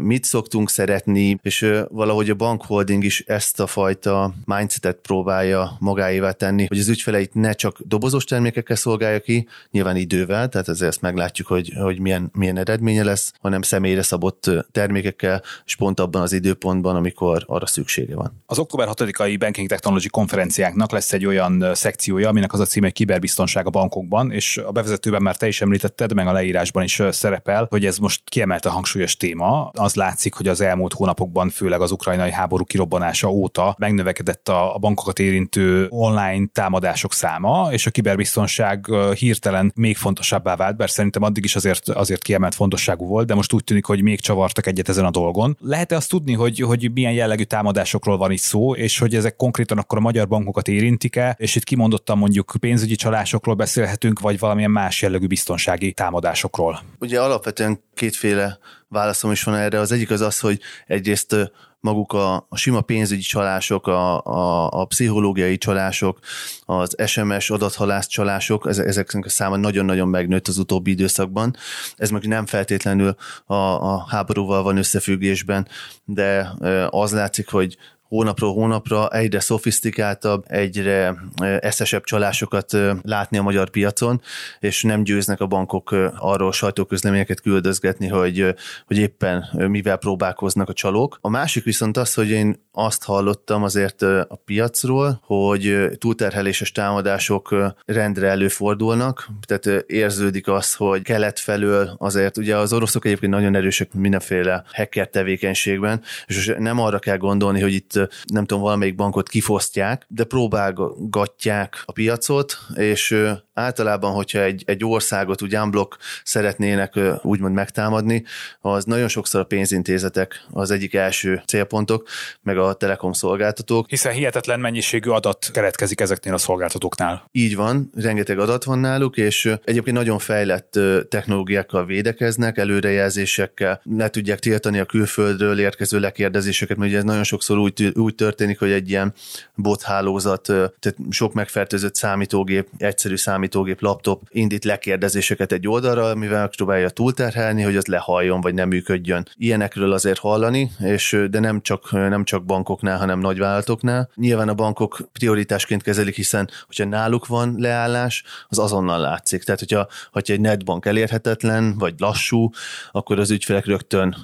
mit 0.00 0.24
szoktunk 0.24 0.70
szeretni, 0.70 1.38
és 1.42 1.72
valahogy 1.88 2.30
a 2.30 2.34
bankholding 2.34 3.04
is 3.04 3.20
ezt 3.20 3.60
a 3.60 3.66
fajta 3.66 4.34
mindsetet 4.44 4.96
próbálja 5.02 5.76
magáévá 5.78 6.30
tenni, 6.30 6.66
hogy 6.66 6.78
az 6.78 6.88
ügyfeleit 6.88 7.34
ne 7.34 7.52
csak 7.52 7.78
dobozos 7.84 8.24
termékekkel 8.24 8.76
szolgálja 8.76 9.20
ki, 9.20 9.48
nyilván 9.70 9.96
idővel, 9.96 10.48
tehát 10.48 10.68
ezért 10.68 10.90
ezt 10.90 11.00
meglátjuk, 11.00 11.46
hogy, 11.46 11.72
hogy 11.80 12.00
milyen, 12.00 12.30
milyen 12.32 12.56
eredménye 12.56 13.04
lesz, 13.04 13.32
hanem 13.40 13.62
személyre 13.62 14.02
szabott 14.02 14.50
termékekkel, 14.72 15.42
és 15.64 15.76
pont 15.76 16.00
abban 16.00 16.22
az 16.22 16.32
időpontban, 16.32 16.96
amikor 16.96 17.44
arra 17.46 17.66
szüksége 17.66 18.14
van. 18.14 18.42
Az 18.46 18.58
október 18.58 18.88
6-ai 18.90 19.36
Banking 19.38 19.68
Technology 19.68 20.08
konferenciáknak 20.08 20.92
lesz 20.92 21.12
egy 21.12 21.25
olyan 21.26 21.70
szekciója, 21.74 22.28
aminek 22.28 22.52
az 22.52 22.60
a 22.60 22.64
címe, 22.64 22.86
hogy 22.86 22.94
kiberbiztonság 22.94 23.66
a 23.66 23.70
bankokban, 23.70 24.32
és 24.32 24.56
a 24.56 24.70
bevezetőben 24.70 25.22
már 25.22 25.36
te 25.36 25.46
is 25.46 25.60
említetted, 25.60 26.14
meg 26.14 26.26
a 26.26 26.32
leírásban 26.32 26.82
is 26.82 27.02
szerepel, 27.10 27.66
hogy 27.70 27.86
ez 27.86 27.98
most 27.98 28.22
kiemelt 28.24 28.64
a 28.64 28.70
hangsúlyos 28.70 29.16
téma. 29.16 29.70
Az 29.72 29.94
látszik, 29.94 30.34
hogy 30.34 30.48
az 30.48 30.60
elmúlt 30.60 30.92
hónapokban, 30.92 31.50
főleg 31.50 31.80
az 31.80 31.90
ukrajnai 31.90 32.30
háború 32.30 32.64
kirobbanása 32.64 33.28
óta 33.28 33.74
megnövekedett 33.78 34.48
a 34.48 34.76
bankokat 34.80 35.18
érintő 35.18 35.86
online 35.88 36.46
támadások 36.52 37.12
száma, 37.12 37.68
és 37.70 37.86
a 37.86 37.90
kiberbiztonság 37.90 38.86
hirtelen 39.18 39.72
még 39.74 39.96
fontosabbá 39.96 40.56
vált, 40.56 40.76
bár 40.76 40.90
szerintem 40.90 41.22
addig 41.22 41.44
is 41.44 41.56
azért, 41.56 41.88
azért 41.88 42.22
kiemelt 42.22 42.54
fontosságú 42.54 43.06
volt, 43.06 43.26
de 43.26 43.34
most 43.34 43.52
úgy 43.52 43.64
tűnik, 43.64 43.84
hogy 43.84 44.02
még 44.02 44.20
csavartak 44.20 44.66
egyet 44.66 44.88
ezen 44.88 45.04
a 45.04 45.10
dolgon. 45.10 45.56
Lehet-e 45.60 45.96
azt 45.96 46.08
tudni, 46.08 46.32
hogy, 46.32 46.60
hogy 46.60 46.90
milyen 46.94 47.12
jellegű 47.12 47.42
támadásokról 47.42 48.16
van 48.16 48.30
itt 48.30 48.38
szó, 48.38 48.74
és 48.74 48.98
hogy 48.98 49.14
ezek 49.14 49.36
konkrétan 49.36 49.78
akkor 49.78 49.98
a 49.98 50.00
magyar 50.00 50.28
bankokat 50.28 50.68
érintik 50.68 51.15
e 51.16 51.36
és 51.38 51.54
itt 51.54 51.64
kimondottan 51.64 52.18
mondjuk 52.18 52.52
pénzügyi 52.60 52.94
csalásokról 52.94 53.54
beszélhetünk, 53.54 54.20
vagy 54.20 54.38
valamilyen 54.38 54.70
más 54.70 55.02
jellegű 55.02 55.26
biztonsági 55.26 55.92
támadásokról? 55.92 56.82
Ugye 56.98 57.20
alapvetően 57.20 57.80
kétféle 57.94 58.58
válaszom 58.88 59.30
is 59.30 59.42
van 59.42 59.54
erre. 59.54 59.80
Az 59.80 59.92
egyik 59.92 60.10
az 60.10 60.20
az, 60.20 60.40
hogy 60.40 60.60
egyrészt 60.86 61.52
maguk 61.80 62.12
a, 62.12 62.46
a 62.48 62.56
sima 62.56 62.80
pénzügyi 62.80 63.22
csalások, 63.22 63.86
a, 63.86 64.24
a, 64.24 64.70
a 64.70 64.84
pszichológiai 64.84 65.58
csalások, 65.58 66.18
az 66.64 66.96
SMS 67.06 67.50
adathalász 67.50 68.06
csalások, 68.06 68.66
ezeknek 68.66 69.24
a 69.24 69.28
száma 69.28 69.56
nagyon-nagyon 69.56 70.08
megnőtt 70.08 70.48
az 70.48 70.58
utóbbi 70.58 70.90
időszakban. 70.90 71.56
Ez 71.96 72.10
meg 72.10 72.26
nem 72.26 72.46
feltétlenül 72.46 73.16
a, 73.44 73.54
a 73.54 74.06
háborúval 74.08 74.62
van 74.62 74.76
összefüggésben, 74.76 75.68
de 76.04 76.52
az 76.90 77.12
látszik, 77.12 77.48
hogy 77.50 77.76
hónapról 78.08 78.52
hónapra 78.52 79.08
egyre 79.08 79.40
szofisztikáltabb, 79.40 80.44
egyre 80.48 81.16
eszesebb 81.60 82.04
csalásokat 82.04 82.76
látni 83.02 83.38
a 83.38 83.42
magyar 83.42 83.70
piacon, 83.70 84.20
és 84.60 84.82
nem 84.82 85.02
győznek 85.02 85.40
a 85.40 85.46
bankok 85.46 85.90
arról 86.18 86.52
sajtóközleményeket 86.52 87.40
küldözgetni, 87.40 88.08
hogy, 88.08 88.54
hogy 88.86 88.98
éppen 88.98 89.48
mivel 89.52 89.96
próbálkoznak 89.96 90.68
a 90.68 90.72
csalók. 90.72 91.18
A 91.20 91.28
másik 91.28 91.64
viszont 91.64 91.96
az, 91.96 92.14
hogy 92.14 92.30
én 92.30 92.64
azt 92.72 93.04
hallottam 93.04 93.62
azért 93.62 94.02
a 94.02 94.40
piacról, 94.44 95.20
hogy 95.22 95.88
túlterheléses 95.98 96.72
támadások 96.72 97.74
rendre 97.84 98.28
előfordulnak, 98.28 99.28
tehát 99.46 99.84
érződik 99.86 100.48
az, 100.48 100.74
hogy 100.74 101.02
kelet 101.02 101.38
felől 101.38 101.94
azért, 101.98 102.36
ugye 102.36 102.56
az 102.56 102.72
oroszok 102.72 103.04
egyébként 103.04 103.32
nagyon 103.32 103.54
erősek 103.54 103.92
mindenféle 103.92 104.64
hacker 104.72 105.08
tevékenységben, 105.08 106.02
és 106.26 106.54
nem 106.58 106.80
arra 106.80 106.98
kell 106.98 107.16
gondolni, 107.16 107.60
hogy 107.60 107.72
itt 107.72 107.95
nem 108.24 108.44
tudom, 108.44 108.62
valamelyik 108.62 108.94
bankot 108.94 109.28
kifosztják, 109.28 110.06
de 110.08 110.24
próbálgatják 110.24 111.82
a 111.84 111.92
piacot, 111.92 112.58
és 112.74 113.16
általában, 113.56 114.12
hogyha 114.12 114.42
egy, 114.42 114.62
egy 114.66 114.84
országot 114.84 115.42
úgy 115.42 115.56
unblock 115.56 115.96
szeretnének 116.24 116.98
úgymond 117.22 117.54
megtámadni, 117.54 118.24
az 118.60 118.84
nagyon 118.84 119.08
sokszor 119.08 119.40
a 119.40 119.44
pénzintézetek 119.44 120.44
az 120.50 120.70
egyik 120.70 120.94
első 120.94 121.42
célpontok, 121.46 122.08
meg 122.42 122.58
a 122.58 122.72
telekom 122.72 123.12
szolgáltatók. 123.12 123.88
Hiszen 123.88 124.12
hihetetlen 124.12 124.60
mennyiségű 124.60 125.10
adat 125.10 125.50
keletkezik 125.52 126.00
ezeknél 126.00 126.34
a 126.34 126.38
szolgáltatóknál. 126.38 127.28
Így 127.32 127.56
van, 127.56 127.90
rengeteg 127.94 128.38
adat 128.38 128.64
van 128.64 128.78
náluk, 128.78 129.16
és 129.16 129.54
egyébként 129.64 129.96
nagyon 129.96 130.18
fejlett 130.18 130.78
technológiákkal 131.08 131.86
védekeznek, 131.86 132.58
előrejelzésekkel, 132.58 133.80
ne 133.84 134.08
tudják 134.08 134.38
tiltani 134.38 134.78
a 134.78 134.84
külföldről 134.84 135.58
érkező 135.58 136.00
lekérdezéseket, 136.00 136.76
mert 136.76 136.90
ugye 136.90 136.98
ez 136.98 137.04
nagyon 137.04 137.24
sokszor 137.24 137.58
úgy, 137.58 137.92
úgy 137.94 138.14
történik, 138.14 138.58
hogy 138.58 138.70
egy 138.70 138.90
ilyen 138.90 139.14
bothálózat, 139.54 140.42
tehát 140.42 140.96
sok 141.10 141.32
megfertőzött 141.32 141.94
számítógép, 141.94 142.68
egyszerű 142.78 143.16
számítógép, 143.16 143.45
laptop 143.78 144.22
indít 144.28 144.64
lekérdezéseket 144.64 145.52
egy 145.52 145.68
oldalra, 145.68 146.14
mivel 146.14 146.40
megpróbálja 146.40 146.90
túlterhelni, 146.90 147.62
hogy 147.62 147.76
az 147.76 147.86
lehalljon, 147.86 148.40
vagy 148.40 148.54
nem 148.54 148.68
működjön. 148.68 149.28
Ilyenekről 149.36 149.92
azért 149.92 150.18
hallani, 150.18 150.70
és 150.78 151.18
de 151.30 151.40
nem 151.40 151.60
csak, 151.60 151.90
nem 151.92 152.24
csak 152.24 152.44
bankoknál, 152.44 152.98
hanem 152.98 153.18
nagyvállalatoknál. 153.18 154.10
Nyilván 154.14 154.48
a 154.48 154.54
bankok 154.54 155.08
prioritásként 155.12 155.82
kezelik, 155.82 156.14
hiszen 156.14 156.50
hogyha 156.66 156.84
náluk 156.84 157.26
van 157.26 157.54
leállás, 157.58 158.24
az 158.48 158.58
azonnal 158.58 159.00
látszik. 159.00 159.42
Tehát, 159.42 159.60
hogyha, 159.60 159.88
hogyha 160.12 160.32
egy 160.32 160.40
netbank 160.40 160.86
elérhetetlen, 160.86 161.78
vagy 161.78 161.94
lassú, 161.98 162.50
akkor 162.92 163.18
az 163.18 163.30
ügyfelek 163.30 163.66
rögtön 163.66 164.16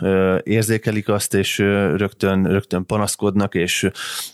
érzékelik 0.42 1.08
azt, 1.08 1.35
és 1.35 1.58
rögtön, 1.96 2.44
rögtön 2.44 2.87
panaszkodnak, 2.87 3.54
és 3.54 3.90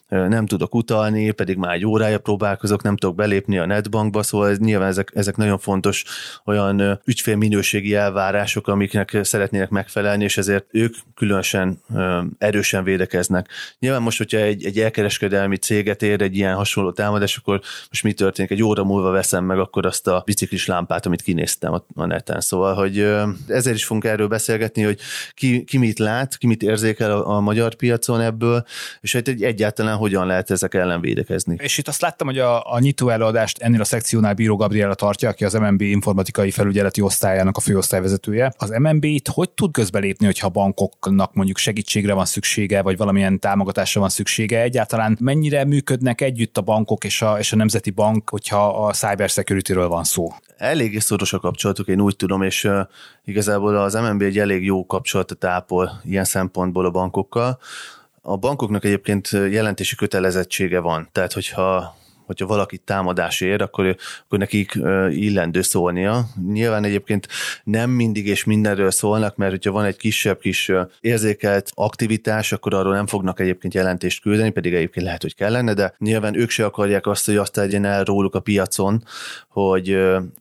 nem 0.08 0.46
tudok 0.46 0.74
utalni, 0.74 1.30
pedig 1.30 1.56
már 1.56 1.74
egy 1.74 1.86
órája 1.86 2.18
próbálkozok, 2.18 2.82
nem 2.82 2.96
tudok 2.96 3.16
belépni 3.16 3.58
a 3.58 3.66
netbankba, 3.66 4.22
szóval 4.22 4.48
ez, 4.48 4.58
nyilván 4.58 4.77
ezek, 4.86 5.10
ezek 5.14 5.36
nagyon 5.36 5.58
fontos 5.58 6.04
olyan 6.44 7.00
ügyfélminőségi 7.04 7.94
elvárások, 7.94 8.68
amiknek 8.68 9.16
szeretnének 9.22 9.68
megfelelni, 9.68 10.24
és 10.24 10.36
ezért 10.36 10.64
ők 10.70 10.94
különösen 11.14 11.80
erősen 12.38 12.84
védekeznek. 12.84 13.48
Nyilván 13.78 14.02
most, 14.02 14.18
hogyha 14.18 14.38
egy, 14.38 14.64
egy 14.64 14.78
elkereskedelmi 14.78 15.56
céget 15.56 16.02
ér 16.02 16.22
egy 16.22 16.36
ilyen 16.36 16.54
hasonló 16.54 16.92
támadás, 16.92 17.36
akkor 17.36 17.60
most 17.88 18.02
mi 18.02 18.12
történik? 18.12 18.50
Egy 18.50 18.62
óra 18.62 18.84
múlva 18.84 19.10
veszem 19.10 19.44
meg 19.44 19.58
akkor 19.58 19.86
azt 19.86 20.06
a 20.06 20.22
biciklis 20.26 20.66
lámpát, 20.66 21.06
amit 21.06 21.22
kinéztem 21.22 21.72
a, 21.94 22.06
neten. 22.06 22.40
Szóval, 22.40 22.74
hogy 22.74 22.98
ezért 23.46 23.76
is 23.76 23.84
fogunk 23.84 24.04
erről 24.04 24.28
beszélgetni, 24.28 24.82
hogy 24.82 24.98
ki, 25.34 25.64
ki 25.64 25.78
mit 25.78 25.98
lát, 25.98 26.36
ki 26.36 26.46
mit 26.46 26.62
érzékel 26.62 27.10
a, 27.10 27.36
a 27.36 27.40
magyar 27.40 27.74
piacon 27.74 28.20
ebből, 28.20 28.64
és 29.00 29.12
hogy 29.12 29.28
egy, 29.28 29.42
egyáltalán 29.42 29.96
hogyan 29.96 30.26
lehet 30.26 30.50
ezek 30.50 30.74
ellen 30.74 31.00
védekezni. 31.00 31.56
És 31.58 31.78
itt 31.78 31.88
azt 31.88 32.00
láttam, 32.00 32.26
hogy 32.26 32.38
a, 32.38 32.72
a 32.72 32.78
nyitó 32.78 33.08
előadást 33.08 33.58
ennél 33.58 33.80
a 33.80 33.84
szekciónál 33.84 34.34
Bíró 34.34 34.56
Gabriela 34.68 34.94
tartja, 34.94 35.28
aki 35.28 35.44
az 35.44 35.52
MNB 35.52 35.80
informatikai 35.80 36.50
felügyeleti 36.50 37.00
osztályának 37.00 37.56
a 37.56 37.60
főosztályvezetője. 37.60 38.52
Az 38.56 38.70
MNB 38.70 39.04
itt 39.04 39.28
hogy 39.28 39.50
tud 39.50 39.72
közbelépni, 39.72 40.26
hogyha 40.26 40.46
a 40.46 40.50
bankoknak 40.50 41.34
mondjuk 41.34 41.56
segítségre 41.56 42.12
van 42.12 42.24
szüksége, 42.24 42.82
vagy 42.82 42.96
valamilyen 42.96 43.38
támogatásra 43.38 44.00
van 44.00 44.08
szüksége? 44.08 44.62
Egyáltalán 44.62 45.16
mennyire 45.20 45.64
működnek 45.64 46.20
együtt 46.20 46.58
a 46.58 46.60
bankok 46.60 47.04
és 47.04 47.22
a, 47.22 47.38
és 47.38 47.52
a 47.52 47.56
Nemzeti 47.56 47.90
Bank, 47.90 48.30
hogyha 48.30 48.86
a 48.86 48.92
cyber 48.92 49.28
security-ről 49.28 49.88
van 49.88 50.04
szó? 50.04 50.32
Eléggé 50.56 50.98
szoros 50.98 51.32
a 51.32 51.38
kapcsolatuk, 51.38 51.86
én 51.86 52.00
úgy 52.00 52.16
tudom, 52.16 52.42
és 52.42 52.64
uh, 52.64 52.80
igazából 53.24 53.76
az 53.76 53.94
MNB 53.94 54.22
egy 54.22 54.38
elég 54.38 54.64
jó 54.64 54.86
kapcsolatot 54.86 55.44
ápol 55.44 56.00
ilyen 56.04 56.24
szempontból 56.24 56.86
a 56.86 56.90
bankokkal. 56.90 57.58
A 58.22 58.36
bankoknak 58.36 58.84
egyébként 58.84 59.28
jelentési 59.30 59.96
kötelezettsége 59.96 60.80
van, 60.80 61.08
tehát 61.12 61.32
hogyha 61.32 61.96
hogyha 62.28 62.46
valaki 62.46 62.78
támadás 62.78 63.40
ér, 63.40 63.62
akkor, 63.62 63.96
akkor 64.24 64.38
nekik 64.38 64.78
illendő 65.10 65.62
szólnia. 65.62 66.26
Nyilván 66.52 66.84
egyébként 66.84 67.28
nem 67.64 67.90
mindig 67.90 68.26
és 68.26 68.44
mindenről 68.44 68.90
szólnak, 68.90 69.36
mert 69.36 69.50
hogyha 69.50 69.70
van 69.70 69.84
egy 69.84 69.96
kisebb 69.96 70.38
kis 70.38 70.72
érzékelt 71.00 71.70
aktivitás, 71.74 72.52
akkor 72.52 72.74
arról 72.74 72.94
nem 72.94 73.06
fognak 73.06 73.40
egyébként 73.40 73.74
jelentést 73.74 74.22
küldeni, 74.22 74.50
pedig 74.50 74.74
egyébként 74.74 75.06
lehet, 75.06 75.22
hogy 75.22 75.34
kellene, 75.34 75.74
de 75.74 75.94
nyilván 75.98 76.38
ők 76.38 76.50
se 76.50 76.64
akarják 76.64 77.06
azt, 77.06 77.26
hogy 77.26 77.36
azt 77.36 77.56
legyen 77.56 77.84
el 77.84 78.04
róluk 78.04 78.34
a 78.34 78.40
piacon, 78.40 79.04
hogy 79.48 79.88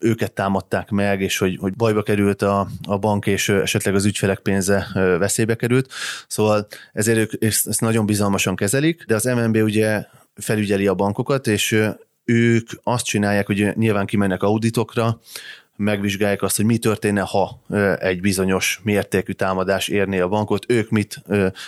őket 0.00 0.32
támadták 0.32 0.90
meg, 0.90 1.20
és 1.20 1.38
hogy, 1.38 1.56
hogy 1.60 1.74
bajba 1.74 2.02
került 2.02 2.42
a, 2.42 2.66
a 2.86 2.98
bank, 2.98 3.26
és 3.26 3.48
esetleg 3.48 3.94
az 3.94 4.04
ügyfelek 4.04 4.38
pénze 4.38 4.86
veszélybe 4.94 5.54
került. 5.54 5.92
Szóval 6.26 6.66
ezért 6.92 7.18
ők 7.18 7.42
ezt, 7.42 7.68
ezt 7.68 7.80
nagyon 7.80 8.06
bizalmasan 8.06 8.56
kezelik, 8.56 9.04
de 9.06 9.14
az 9.14 9.24
MNB 9.24 9.56
ugye 9.56 10.04
felügyeli 10.38 10.86
a 10.86 10.94
bankokat, 10.94 11.46
és 11.46 11.80
ők 12.24 12.70
azt 12.82 13.04
csinálják, 13.04 13.46
hogy 13.46 13.76
nyilván 13.76 14.06
kimennek 14.06 14.42
auditokra, 14.42 15.20
megvizsgálják 15.78 16.42
azt, 16.42 16.56
hogy 16.56 16.64
mi 16.64 16.78
történne, 16.78 17.20
ha 17.20 17.60
egy 17.98 18.20
bizonyos 18.20 18.80
mértékű 18.82 19.32
támadás 19.32 19.88
érné 19.88 20.18
a 20.20 20.28
bankot, 20.28 20.64
ők 20.68 20.90
mit 20.90 21.22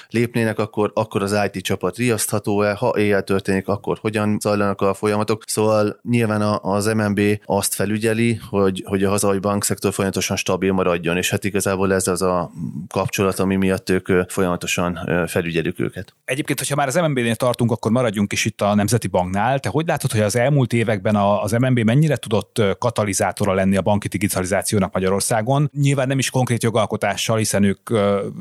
lépnének, 0.09 0.59
akkor, 0.59 0.90
akkor 0.94 1.23
az 1.23 1.37
IT 1.53 1.62
csapat 1.62 1.96
riasztható-e, 1.96 2.73
ha 2.73 2.99
éjjel 2.99 3.23
történik, 3.23 3.68
akkor 3.68 3.99
hogyan 4.01 4.38
zajlanak 4.40 4.81
a 4.81 4.94
folyamatok. 4.94 5.42
Szóval 5.46 6.01
nyilván 6.03 6.59
az 6.62 6.87
MNB 6.87 7.20
azt 7.44 7.75
felügyeli, 7.75 8.40
hogy, 8.49 8.85
hogy 8.87 9.05
a 9.05 9.09
hazai 9.09 9.38
bankszektor 9.38 9.92
folyamatosan 9.92 10.37
stabil 10.37 10.73
maradjon, 10.73 11.16
és 11.16 11.31
hát 11.31 11.44
igazából 11.44 11.94
ez 11.94 12.07
az 12.07 12.23
a 12.23 12.51
kapcsolat, 12.88 13.38
ami 13.38 13.57
miatt 13.57 13.90
ők 13.90 14.31
folyamatosan 14.31 14.99
felügyelik 15.27 15.81
őket. 15.81 16.14
Egyébként, 16.25 16.59
hogyha 16.59 16.75
már 16.75 16.87
az 16.87 16.94
MNB-nél 16.94 17.35
tartunk, 17.35 17.70
akkor 17.70 17.90
maradjunk 17.90 18.33
is 18.33 18.44
itt 18.44 18.61
a 18.61 18.75
Nemzeti 18.75 19.09
Banknál. 19.09 19.59
Te 19.59 19.68
hogy 19.68 19.87
látod, 19.87 20.12
hogy 20.12 20.20
az 20.20 20.37
elmúlt 20.37 20.73
években 20.73 21.16
az 21.16 21.53
MNB 21.53 21.79
mennyire 21.79 22.16
tudott 22.16 22.62
katalizátora 22.79 23.55
lenni 23.55 23.77
a 23.77 23.83
bank 23.83 23.99
banki 24.00 24.18
digitalizációnak 24.18 24.92
Magyarországon. 24.92 25.70
Nyilván 25.80 26.06
nem 26.06 26.18
is 26.18 26.30
konkrét 26.30 26.62
jogalkotással, 26.62 27.36
hiszen 27.36 27.62
ők 27.62 27.90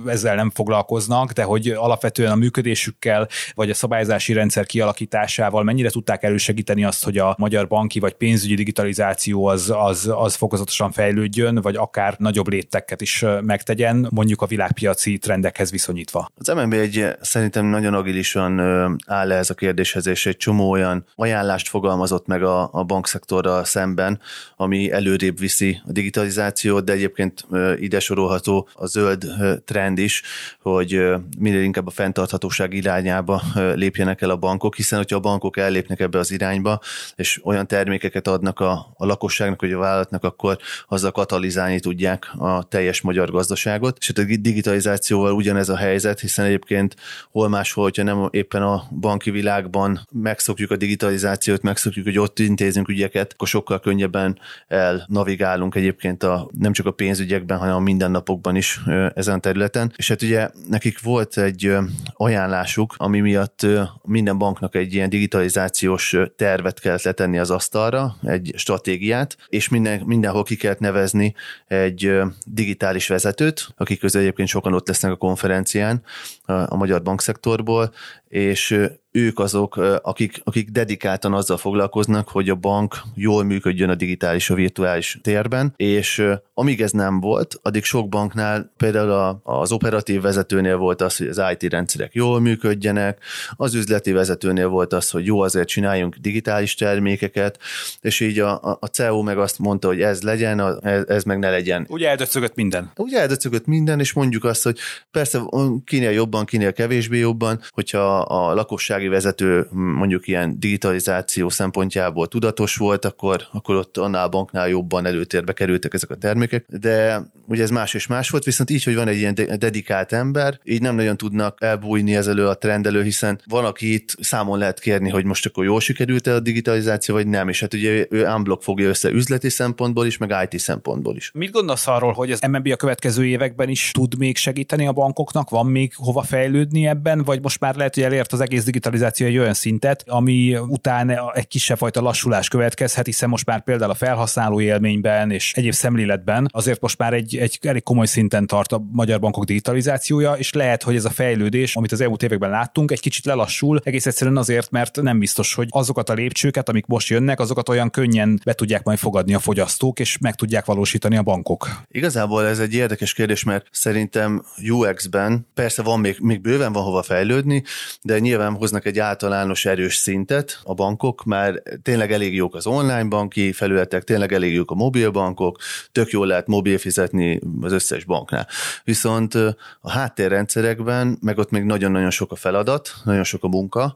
ezzel 0.08 0.36
nem 0.36 0.50
foglalkoznak, 0.50 1.32
de 1.32 1.44
hogy 1.44 1.68
alapvetően 1.68 2.32
a 2.32 2.36
működésükkel 2.36 3.28
vagy 3.54 3.70
a 3.70 3.74
szabályzási 3.74 4.34
rendszer 4.34 4.66
kialakításával 4.66 5.64
mennyire 5.64 5.90
tudták 5.90 6.24
elősegíteni 6.24 6.84
azt, 6.84 7.04
hogy 7.04 7.18
a 7.18 7.36
magyar 7.38 7.68
banki 7.68 8.00
vagy 8.00 8.14
pénzügyi 8.14 8.56
digitalizáció 8.56 9.46
az, 9.46 9.74
az, 9.76 10.12
az 10.16 10.36
fokozatosan 10.36 10.92
fejlődjön, 10.92 11.56
vagy 11.56 11.76
akár 11.76 12.16
nagyobb 12.18 12.48
lépteket 12.48 13.02
is 13.02 13.26
megtegyen, 13.42 14.08
mondjuk 14.10 14.42
a 14.42 14.46
világpiaci 14.46 15.18
trendekhez 15.18 15.72
viszonyítva. 15.72 16.30
Az 16.38 16.48
MNB 16.48 16.74
egy 16.74 17.06
szerintem 17.22 17.66
nagyon 17.66 17.94
agilisan 17.94 18.60
áll 19.06 19.32
ez 19.32 19.50
a 19.50 19.54
kérdéshez, 19.54 20.08
és 20.08 20.26
egy 20.26 20.38
csomó 20.38 20.70
olyan 20.70 21.06
ajánlást 21.16 21.68
fogalmazott 21.70 22.28
meg 22.28 22.44
a, 22.44 22.70
a 22.72 22.84
bankszektorral 22.84 23.64
szemben, 23.64 24.20
ami 24.56 24.92
előrébb 24.92 25.40
viszi 25.50 25.82
a 25.86 25.92
digitalizációt, 25.92 26.84
de 26.84 26.92
egyébként 26.92 27.48
ide 27.80 28.00
sorolható 28.00 28.68
a 28.74 28.86
zöld 28.86 29.26
trend 29.66 29.98
is, 29.98 30.22
hogy 30.62 31.02
minél 31.40 31.62
inkább 31.62 31.88
a 31.88 31.92
fenntarthatóság 31.92 32.74
irányába 32.74 33.42
lépjenek 33.74 34.22
el 34.22 34.30
a 34.30 34.36
bankok, 34.36 34.76
hiszen 34.76 34.98
hogyha 34.98 35.16
a 35.16 35.20
bankok 35.20 35.58
ellépnek 35.58 36.00
ebbe 36.00 36.20
az 36.20 36.32
irányba, 36.32 36.80
és 37.16 37.42
olyan 37.44 37.68
termékeket 37.68 38.28
adnak 38.28 38.60
a, 38.60 38.94
a 38.98 39.06
lakosságnak, 39.06 39.62
vagy 39.62 39.72
a 39.72 39.78
vállalatnak, 39.78 40.24
akkor 40.24 40.58
azzal 40.88 41.12
katalizálni 41.12 41.80
tudják 41.80 42.32
a 42.38 42.64
teljes 42.64 43.02
magyar 43.02 43.32
gazdaságot. 43.32 43.98
És 44.00 44.08
hát 44.08 44.18
a 44.18 44.24
digitalizációval 44.40 45.34
ugyanez 45.34 45.70
a 45.70 45.78
helyzet, 45.78 46.20
hiszen 46.20 46.46
egyébként 46.46 46.96
hol 47.32 47.50
máshol, 47.50 47.84
hogyha 47.84 48.04
nem 48.04 48.28
éppen 48.32 48.62
a 48.62 48.84
banki 49.00 49.32
világban 49.32 50.08
megszokjuk 50.12 50.72
a 50.72 50.76
digitalizációt, 50.76 51.62
megszokjuk, 51.62 52.06
hogy 52.06 52.20
ott 52.20 52.40
intézünk 52.40 52.88
ügyeket, 52.90 53.34
akkor 53.34 53.48
sokkal 53.48 53.80
könnyebben 53.80 54.40
el 54.68 55.06
navigálunk 55.40 55.76
egyébként 55.76 56.24
a, 56.24 56.50
nem 56.58 56.72
csak 56.72 56.86
a 56.86 56.92
pénzügyekben, 56.92 57.58
hanem 57.58 57.76
a 57.76 57.80
mindennapokban 57.80 58.56
is 58.56 58.80
ezen 59.16 59.36
a 59.36 59.40
területen. 59.40 59.94
És 59.96 60.08
hát 60.08 60.22
ugye 60.22 60.50
nekik 60.70 61.02
volt 61.02 61.38
egy 61.38 61.76
ajánlásuk, 62.14 62.94
ami 62.98 63.20
miatt 63.20 63.66
minden 64.04 64.38
banknak 64.38 64.76
egy 64.76 64.94
ilyen 64.94 65.10
digitalizációs 65.10 66.16
tervet 66.36 66.80
kellett 66.80 67.04
letenni 67.04 67.38
az 67.38 67.52
asztalra, 67.52 68.16
egy 68.24 68.54
stratégiát, 68.56 69.38
és 69.50 69.70
minden, 69.70 70.02
mindenhol 70.06 70.44
ki 70.44 70.56
kellett 70.56 70.80
nevezni 70.80 71.34
egy 71.68 72.20
digitális 72.46 73.08
vezetőt, 73.08 73.68
akik 73.78 74.00
közül 74.00 74.22
egyébként 74.22 74.48
sokan 74.48 74.74
ott 74.74 74.88
lesznek 74.88 75.12
a 75.12 75.16
konferencián 75.16 76.02
a 76.46 76.76
magyar 76.76 77.02
bankszektorból, 77.02 77.92
és 78.28 78.80
ők 79.12 79.40
azok, 79.40 79.76
akik, 80.02 80.42
akik 80.44 80.70
dedikáltan 80.70 81.34
azzal 81.34 81.58
foglalkoznak, 81.58 82.30
hogy 82.30 82.50
a 82.50 82.56
bank 82.56 83.02
jól 83.16 83.44
működjön 83.44 83.90
a 83.90 83.96
digitális, 83.96 84.50
a 84.50 84.54
virtuális 84.54 85.20
térben, 85.24 85.74
és 85.76 86.24
amíg 86.54 86.82
ez 86.82 86.92
nem 86.92 87.20
volt, 87.20 87.60
addig 87.62 87.84
sok 87.84 88.10
banknál 88.10 88.72
például 88.78 89.42
az 89.44 89.72
operatív 89.72 90.22
vezetőnél 90.22 90.78
volt 90.78 91.02
az, 91.02 91.18
hogy 91.18 91.28
az 91.28 91.42
IT 91.58 91.72
rendszerek 91.72 92.14
jól 92.14 92.40
működjenek, 92.40 93.24
az 93.56 93.74
üzleti 93.74 94.12
vezetőnél 94.12 94.68
volt 94.68 94.94
az, 94.94 95.10
hogy 95.10 95.26
jó, 95.26 95.42
azért 95.42 95.68
csináljunk 95.68 96.16
digitális 96.16 96.76
termékeket, 96.76 97.60
és 98.02 98.20
így 98.20 98.40
a, 98.40 98.78
a 98.80 98.86
CEO 98.86 99.22
meg 99.22 99.38
azt 99.38 99.60
mondta, 99.60 99.88
hogy 99.88 100.02
ez 100.02 100.22
legyen, 100.22 100.86
ez, 100.86 101.04
ez 101.08 101.24
meg 101.24 101.40
ne 101.40 101.50
legyen. 101.50 101.86
Ugye 101.90 102.10
eldöcögött 102.10 102.56
minden. 102.56 102.92
Ugye 102.96 103.20
eldöcögött 103.20 103.66
minden, 103.66 104.00
és 104.00 104.14
mondjuk 104.14 104.44
azt, 104.44 104.64
hogy 104.64 104.78
persze 105.12 105.42
kinél 105.86 106.12
jobban, 106.12 106.46
kinél 106.46 106.74
kevésbé 106.74 107.18
jobban, 107.18 107.62
hogyha 107.70 108.20
a 108.20 108.54
lakossági 109.00 109.08
vezető 109.08 109.68
mondjuk 109.72 110.28
ilyen 110.28 110.60
digitalizáció 110.60 111.50
szempontjából 111.50 112.28
tudatos 112.28 112.76
volt, 112.76 113.06
akkor, 113.06 113.42
akkor 113.52 113.76
ott 113.76 113.98
annál 113.98 114.26
a 114.26 114.30
banknál 114.30 114.70
jobban 114.70 115.06
előtérbe 115.06 115.54
kerültek 115.54 115.94
ezek 115.94 116.10
a 116.10 116.16
termékek, 116.16 116.66
de 116.68 117.22
ugye 117.46 117.64
ez 117.64 117.70
más 117.70 117.94
és 117.94 118.08
más 118.08 118.30
volt, 118.30 118.44
viszont 118.44 118.70
így, 118.70 118.84
hogy 118.84 118.96
van 118.96 119.08
egy 119.08 119.18
ilyen 119.18 119.36
dedikált 119.58 120.12
ember, 120.12 120.60
így 120.64 120.82
nem 120.82 120.96
nagyon 120.96 121.18
tudnak 121.18 121.58
elbújni 121.62 122.16
ez 122.16 122.28
elő 122.28 122.48
a 122.48 122.58
trend 122.58 122.86
elő, 122.86 123.04
hiszen 123.04 123.42
van, 123.48 123.66
aki 123.66 123.94
itt 123.94 124.16
számon 124.20 124.58
lehet 124.58 124.80
kérni, 124.80 125.10
hogy 125.10 125.26
most 125.26 125.46
akkor 125.46 125.64
jól 125.64 125.80
sikerült 125.80 126.28
a 126.28 126.40
digitalizáció, 126.40 127.16
vagy 127.16 127.28
nem, 127.28 127.50
és 127.50 127.60
hát 127.60 127.74
ugye 127.74 128.06
ő 128.10 128.28
unblock 128.28 128.64
fogja 128.64 128.88
össze 128.88 129.10
üzleti 129.10 129.50
szempontból 129.50 130.06
is, 130.06 130.18
meg 130.18 130.48
IT 130.50 130.60
szempontból 130.60 131.16
is. 131.16 131.32
Mit 131.34 131.52
gondolsz 131.52 131.88
arról, 131.88 132.14
hogy 132.14 132.32
az 132.32 132.42
MNB 132.42 132.68
a 132.68 132.76
következő 132.76 133.26
években 133.26 133.70
is 133.70 133.92
tud 133.92 134.18
még 134.18 134.38
segíteni 134.38 134.88
a 134.88 134.92
bankoknak? 134.92 135.50
Van 135.50 135.66
még 135.66 135.94
hova 135.96 136.22
fejlődni 136.22 136.88
ebben, 136.88 137.24
vagy 137.24 137.42
most 137.42 137.60
már 137.60 137.76
lehet, 137.76 137.94
hogy 137.94 138.04
elért 138.04 138.34
az 138.34 138.42
egész 138.42 138.64
digitalizáció 138.64 138.89
egy 139.18 139.38
olyan 139.38 139.54
szintet, 139.54 140.04
ami 140.08 140.58
után 140.58 141.20
egy 141.34 141.48
kisebb 141.48 141.78
fajta 141.78 142.02
lassulás 142.02 142.48
következhet, 142.48 143.06
hiszen 143.06 143.30
most 143.30 143.46
már 143.46 143.64
például 143.64 143.92
a 143.92 143.96
felhasználó 143.96 144.62
élményben 144.62 145.32
és 145.32 145.54
egyéb 145.54 145.74
szemléletben 145.74 146.48
azért 146.52 146.82
most 146.82 146.98
már 146.98 147.14
egy, 147.14 147.38
egy 147.38 147.60
elég 147.62 147.84
komoly 147.84 148.06
szinten 148.06 148.48
tart 148.48 148.72
a 148.72 148.84
magyar 148.92 149.20
bankok 149.20 149.44
digitalizációja, 149.44 150.34
és 150.34 150.54
lehet, 150.54 150.84
hogy 150.84 150.96
ez 150.96 151.06
a 151.06 151.10
fejlődés, 151.10 151.76
amit 151.76 151.92
az 151.92 152.02
elmúlt 152.02 152.24
években 152.24 152.50
láttunk, 152.50 152.92
egy 152.92 153.00
kicsit 153.00 153.26
lelassul, 153.26 153.80
egész 153.84 154.06
egyszerűen 154.06 154.38
azért, 154.38 154.72
mert 154.72 155.02
nem 155.02 155.20
biztos, 155.20 155.54
hogy 155.54 155.68
azokat 155.70 156.10
a 156.10 156.14
lépcsőket, 156.14 156.70
amik 156.70 156.86
most 156.86 157.08
jönnek, 157.08 157.40
azokat 157.40 157.70
olyan 157.70 157.90
könnyen 157.90 158.40
be 158.46 158.54
tudják 158.54 158.84
majd 158.84 158.98
fogadni 158.98 159.34
a 159.34 159.40
fogyasztók, 159.40 160.00
és 160.00 160.18
meg 160.18 160.36
tudják 160.36 160.66
valósítani 160.66 161.18
a 161.18 161.24
bankok. 161.24 161.70
Igazából 161.88 162.46
ez 162.46 162.60
egy 162.60 162.74
érdekes 162.74 163.14
kérdés, 163.14 163.44
mert 163.44 163.68
szerintem 163.72 164.44
UX-ben 164.70 165.48
persze 165.54 165.82
van 165.82 166.00
még, 166.00 166.18
még 166.20 166.42
bőven 166.42 166.74
van 166.74 166.84
hova 166.84 167.04
fejlődni, 167.04 167.64
de 168.02 168.20
nyilván 168.20 168.54
hoznak 168.54 168.79
egy 168.86 169.00
általános 169.00 169.66
erős 169.66 169.96
szintet 169.96 170.60
a 170.64 170.74
bankok, 170.74 171.24
már 171.24 171.62
tényleg 171.82 172.12
elég 172.12 172.36
jók 172.36 172.56
az 172.56 172.68
online 172.68 173.04
banki 173.04 173.52
felületek, 173.52 174.04
tényleg 174.04 174.34
elég 174.34 174.54
jók 174.54 174.72
a 174.72 174.76
mobilbankok, 174.76 175.58
tök 175.92 176.10
jól 176.10 176.28
lehet 176.28 176.48
mobil 176.48 176.78
fizetni 176.78 177.40
az 177.62 177.72
összes 177.72 178.04
banknál. 178.04 178.48
Viszont 178.84 179.34
a 179.82 179.92
háttérrendszerekben, 179.92 181.18
meg 181.22 181.38
ott 181.38 181.50
még 181.50 181.64
nagyon-nagyon 181.64 182.12
sok 182.12 182.32
a 182.32 182.36
feladat, 182.36 182.94
nagyon 183.04 183.24
sok 183.24 183.44
a 183.44 183.48
munka, 183.48 183.96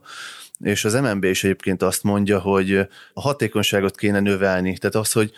és 0.60 0.84
az 0.84 0.94
MNB 0.94 1.24
is 1.24 1.44
egyébként 1.44 1.82
azt 1.82 2.02
mondja, 2.02 2.38
hogy 2.38 2.76
a 3.12 3.20
hatékonyságot 3.20 3.96
kéne 3.96 4.20
növelni. 4.20 4.78
Tehát 4.78 4.94
az, 4.94 5.12
hogy 5.12 5.32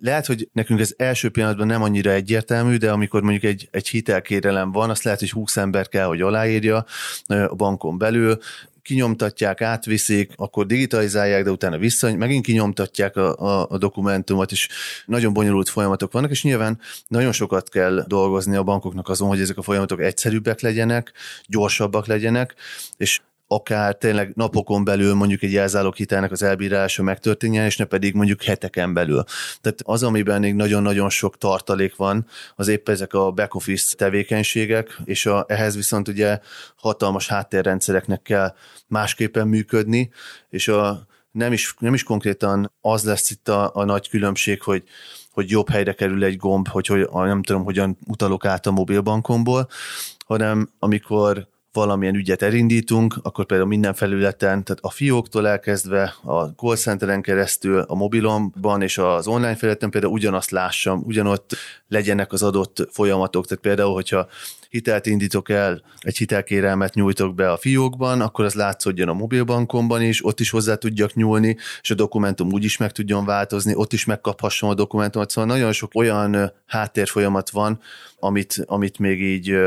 lehet, 0.00 0.26
hogy 0.26 0.48
nekünk 0.52 0.80
ez 0.80 0.94
első 0.96 1.30
pillanatban 1.30 1.66
nem 1.66 1.82
annyira 1.82 2.10
egyértelmű, 2.10 2.76
de 2.76 2.90
amikor 2.90 3.22
mondjuk 3.22 3.44
egy, 3.44 3.68
egy 3.70 3.88
hitelkérelem 3.88 4.72
van, 4.72 4.90
azt 4.90 5.02
lehet, 5.02 5.20
hogy 5.20 5.30
20 5.30 5.56
ember 5.56 5.88
kell, 5.88 6.06
hogy 6.06 6.20
aláírja 6.20 6.84
a 7.26 7.54
bankon 7.54 7.98
belül, 7.98 8.38
kinyomtatják, 8.86 9.60
átviszik, 9.60 10.32
akkor 10.36 10.66
digitalizálják, 10.66 11.44
de 11.44 11.50
utána 11.50 11.78
vissza, 11.78 12.16
megint 12.16 12.44
kinyomtatják 12.44 13.16
a, 13.16 13.36
a, 13.36 13.66
a 13.70 13.78
dokumentumot, 13.78 14.52
és 14.52 14.68
nagyon 15.06 15.32
bonyolult 15.32 15.68
folyamatok 15.68 16.12
vannak, 16.12 16.30
és 16.30 16.42
nyilván 16.42 16.80
nagyon 17.08 17.32
sokat 17.32 17.68
kell 17.68 18.04
dolgozni 18.06 18.56
a 18.56 18.62
bankoknak 18.62 19.08
azon, 19.08 19.28
hogy 19.28 19.40
ezek 19.40 19.58
a 19.58 19.62
folyamatok 19.62 20.00
egyszerűbbek 20.00 20.60
legyenek, 20.60 21.12
gyorsabbak 21.46 22.06
legyenek, 22.06 22.54
és 22.96 23.20
akár 23.46 23.94
tényleg 23.94 24.32
napokon 24.34 24.84
belül 24.84 25.14
mondjuk 25.14 25.42
egy 25.42 25.52
jelzálók 25.52 25.96
hitelnek 25.96 26.30
az 26.30 26.42
elbírása 26.42 27.02
megtörténjen, 27.02 27.64
és 27.64 27.76
ne 27.76 27.84
pedig 27.84 28.14
mondjuk 28.14 28.42
heteken 28.42 28.94
belül. 28.94 29.24
Tehát 29.60 29.80
az, 29.82 30.02
amiben 30.02 30.40
még 30.40 30.54
nagyon-nagyon 30.54 31.10
sok 31.10 31.38
tartalék 31.38 31.96
van, 31.96 32.26
az 32.56 32.68
épp 32.68 32.88
ezek 32.88 33.14
a 33.14 33.30
back-office 33.30 33.96
tevékenységek, 33.96 34.98
és 35.04 35.26
a, 35.26 35.44
ehhez 35.48 35.74
viszont 35.74 36.08
ugye 36.08 36.38
hatalmas 36.76 37.28
háttérrendszereknek 37.28 38.22
kell 38.22 38.54
másképpen 38.86 39.48
működni, 39.48 40.10
és 40.48 40.68
a 40.68 41.06
nem 41.30 41.52
is, 41.52 41.74
nem 41.78 41.94
is 41.94 42.02
konkrétan 42.02 42.72
az 42.80 43.04
lesz 43.04 43.30
itt 43.30 43.48
a, 43.48 43.70
a 43.74 43.84
nagy 43.84 44.08
különbség, 44.08 44.62
hogy 44.62 44.82
hogy 45.36 45.50
jobb 45.50 45.68
helyre 45.68 45.92
kerül 45.92 46.24
egy 46.24 46.36
gomb, 46.36 46.68
hogy, 46.68 46.86
hogy 46.86 47.08
nem 47.10 47.42
tudom, 47.42 47.64
hogyan 47.64 47.98
utalok 48.06 48.44
át 48.44 48.66
a 48.66 48.70
mobilbankomból, 48.70 49.68
hanem 50.26 50.70
amikor 50.78 51.48
valamilyen 51.76 52.14
ügyet 52.14 52.42
elindítunk, 52.42 53.14
akkor 53.22 53.46
például 53.46 53.68
minden 53.68 53.94
felületen, 53.94 54.64
tehát 54.64 54.82
a 54.82 54.90
fióktól 54.90 55.48
elkezdve 55.48 56.14
a 56.22 56.44
call 56.44 56.76
centeren 56.76 57.22
keresztül, 57.22 57.78
a 57.80 57.94
mobilomban 57.94 58.82
és 58.82 58.98
az 58.98 59.26
online 59.26 59.56
felületen 59.56 59.90
például 59.90 60.12
ugyanazt 60.12 60.50
lássam, 60.50 61.02
ugyanott 61.04 61.56
legyenek 61.88 62.32
az 62.32 62.42
adott 62.42 62.88
folyamatok. 62.90 63.46
Tehát 63.46 63.62
például, 63.62 63.92
hogyha 63.92 64.28
hitelt 64.68 65.06
indítok 65.06 65.50
el, 65.50 65.82
egy 66.00 66.16
hitelkérelmet 66.16 66.94
nyújtok 66.94 67.34
be 67.34 67.50
a 67.50 67.56
fiókban, 67.56 68.20
akkor 68.20 68.44
az 68.44 68.54
látszódjon 68.54 69.08
a 69.08 69.12
mobilbankomban 69.12 70.02
is, 70.02 70.24
ott 70.24 70.40
is 70.40 70.50
hozzá 70.50 70.74
tudjak 70.74 71.14
nyúlni, 71.14 71.56
és 71.82 71.90
a 71.90 71.94
dokumentum 71.94 72.52
úgy 72.52 72.64
is 72.64 72.76
meg 72.76 72.92
tudjon 72.92 73.24
változni, 73.24 73.74
ott 73.74 73.92
is 73.92 74.04
megkaphassam 74.04 74.68
a 74.68 74.74
dokumentumot. 74.74 75.30
Szóval 75.30 75.56
nagyon 75.56 75.72
sok 75.72 75.90
olyan 75.94 76.52
háttérfolyamat 76.66 77.50
van, 77.50 77.80
amit, 78.18 78.64
amit 78.66 78.98
még 78.98 79.22
így 79.22 79.58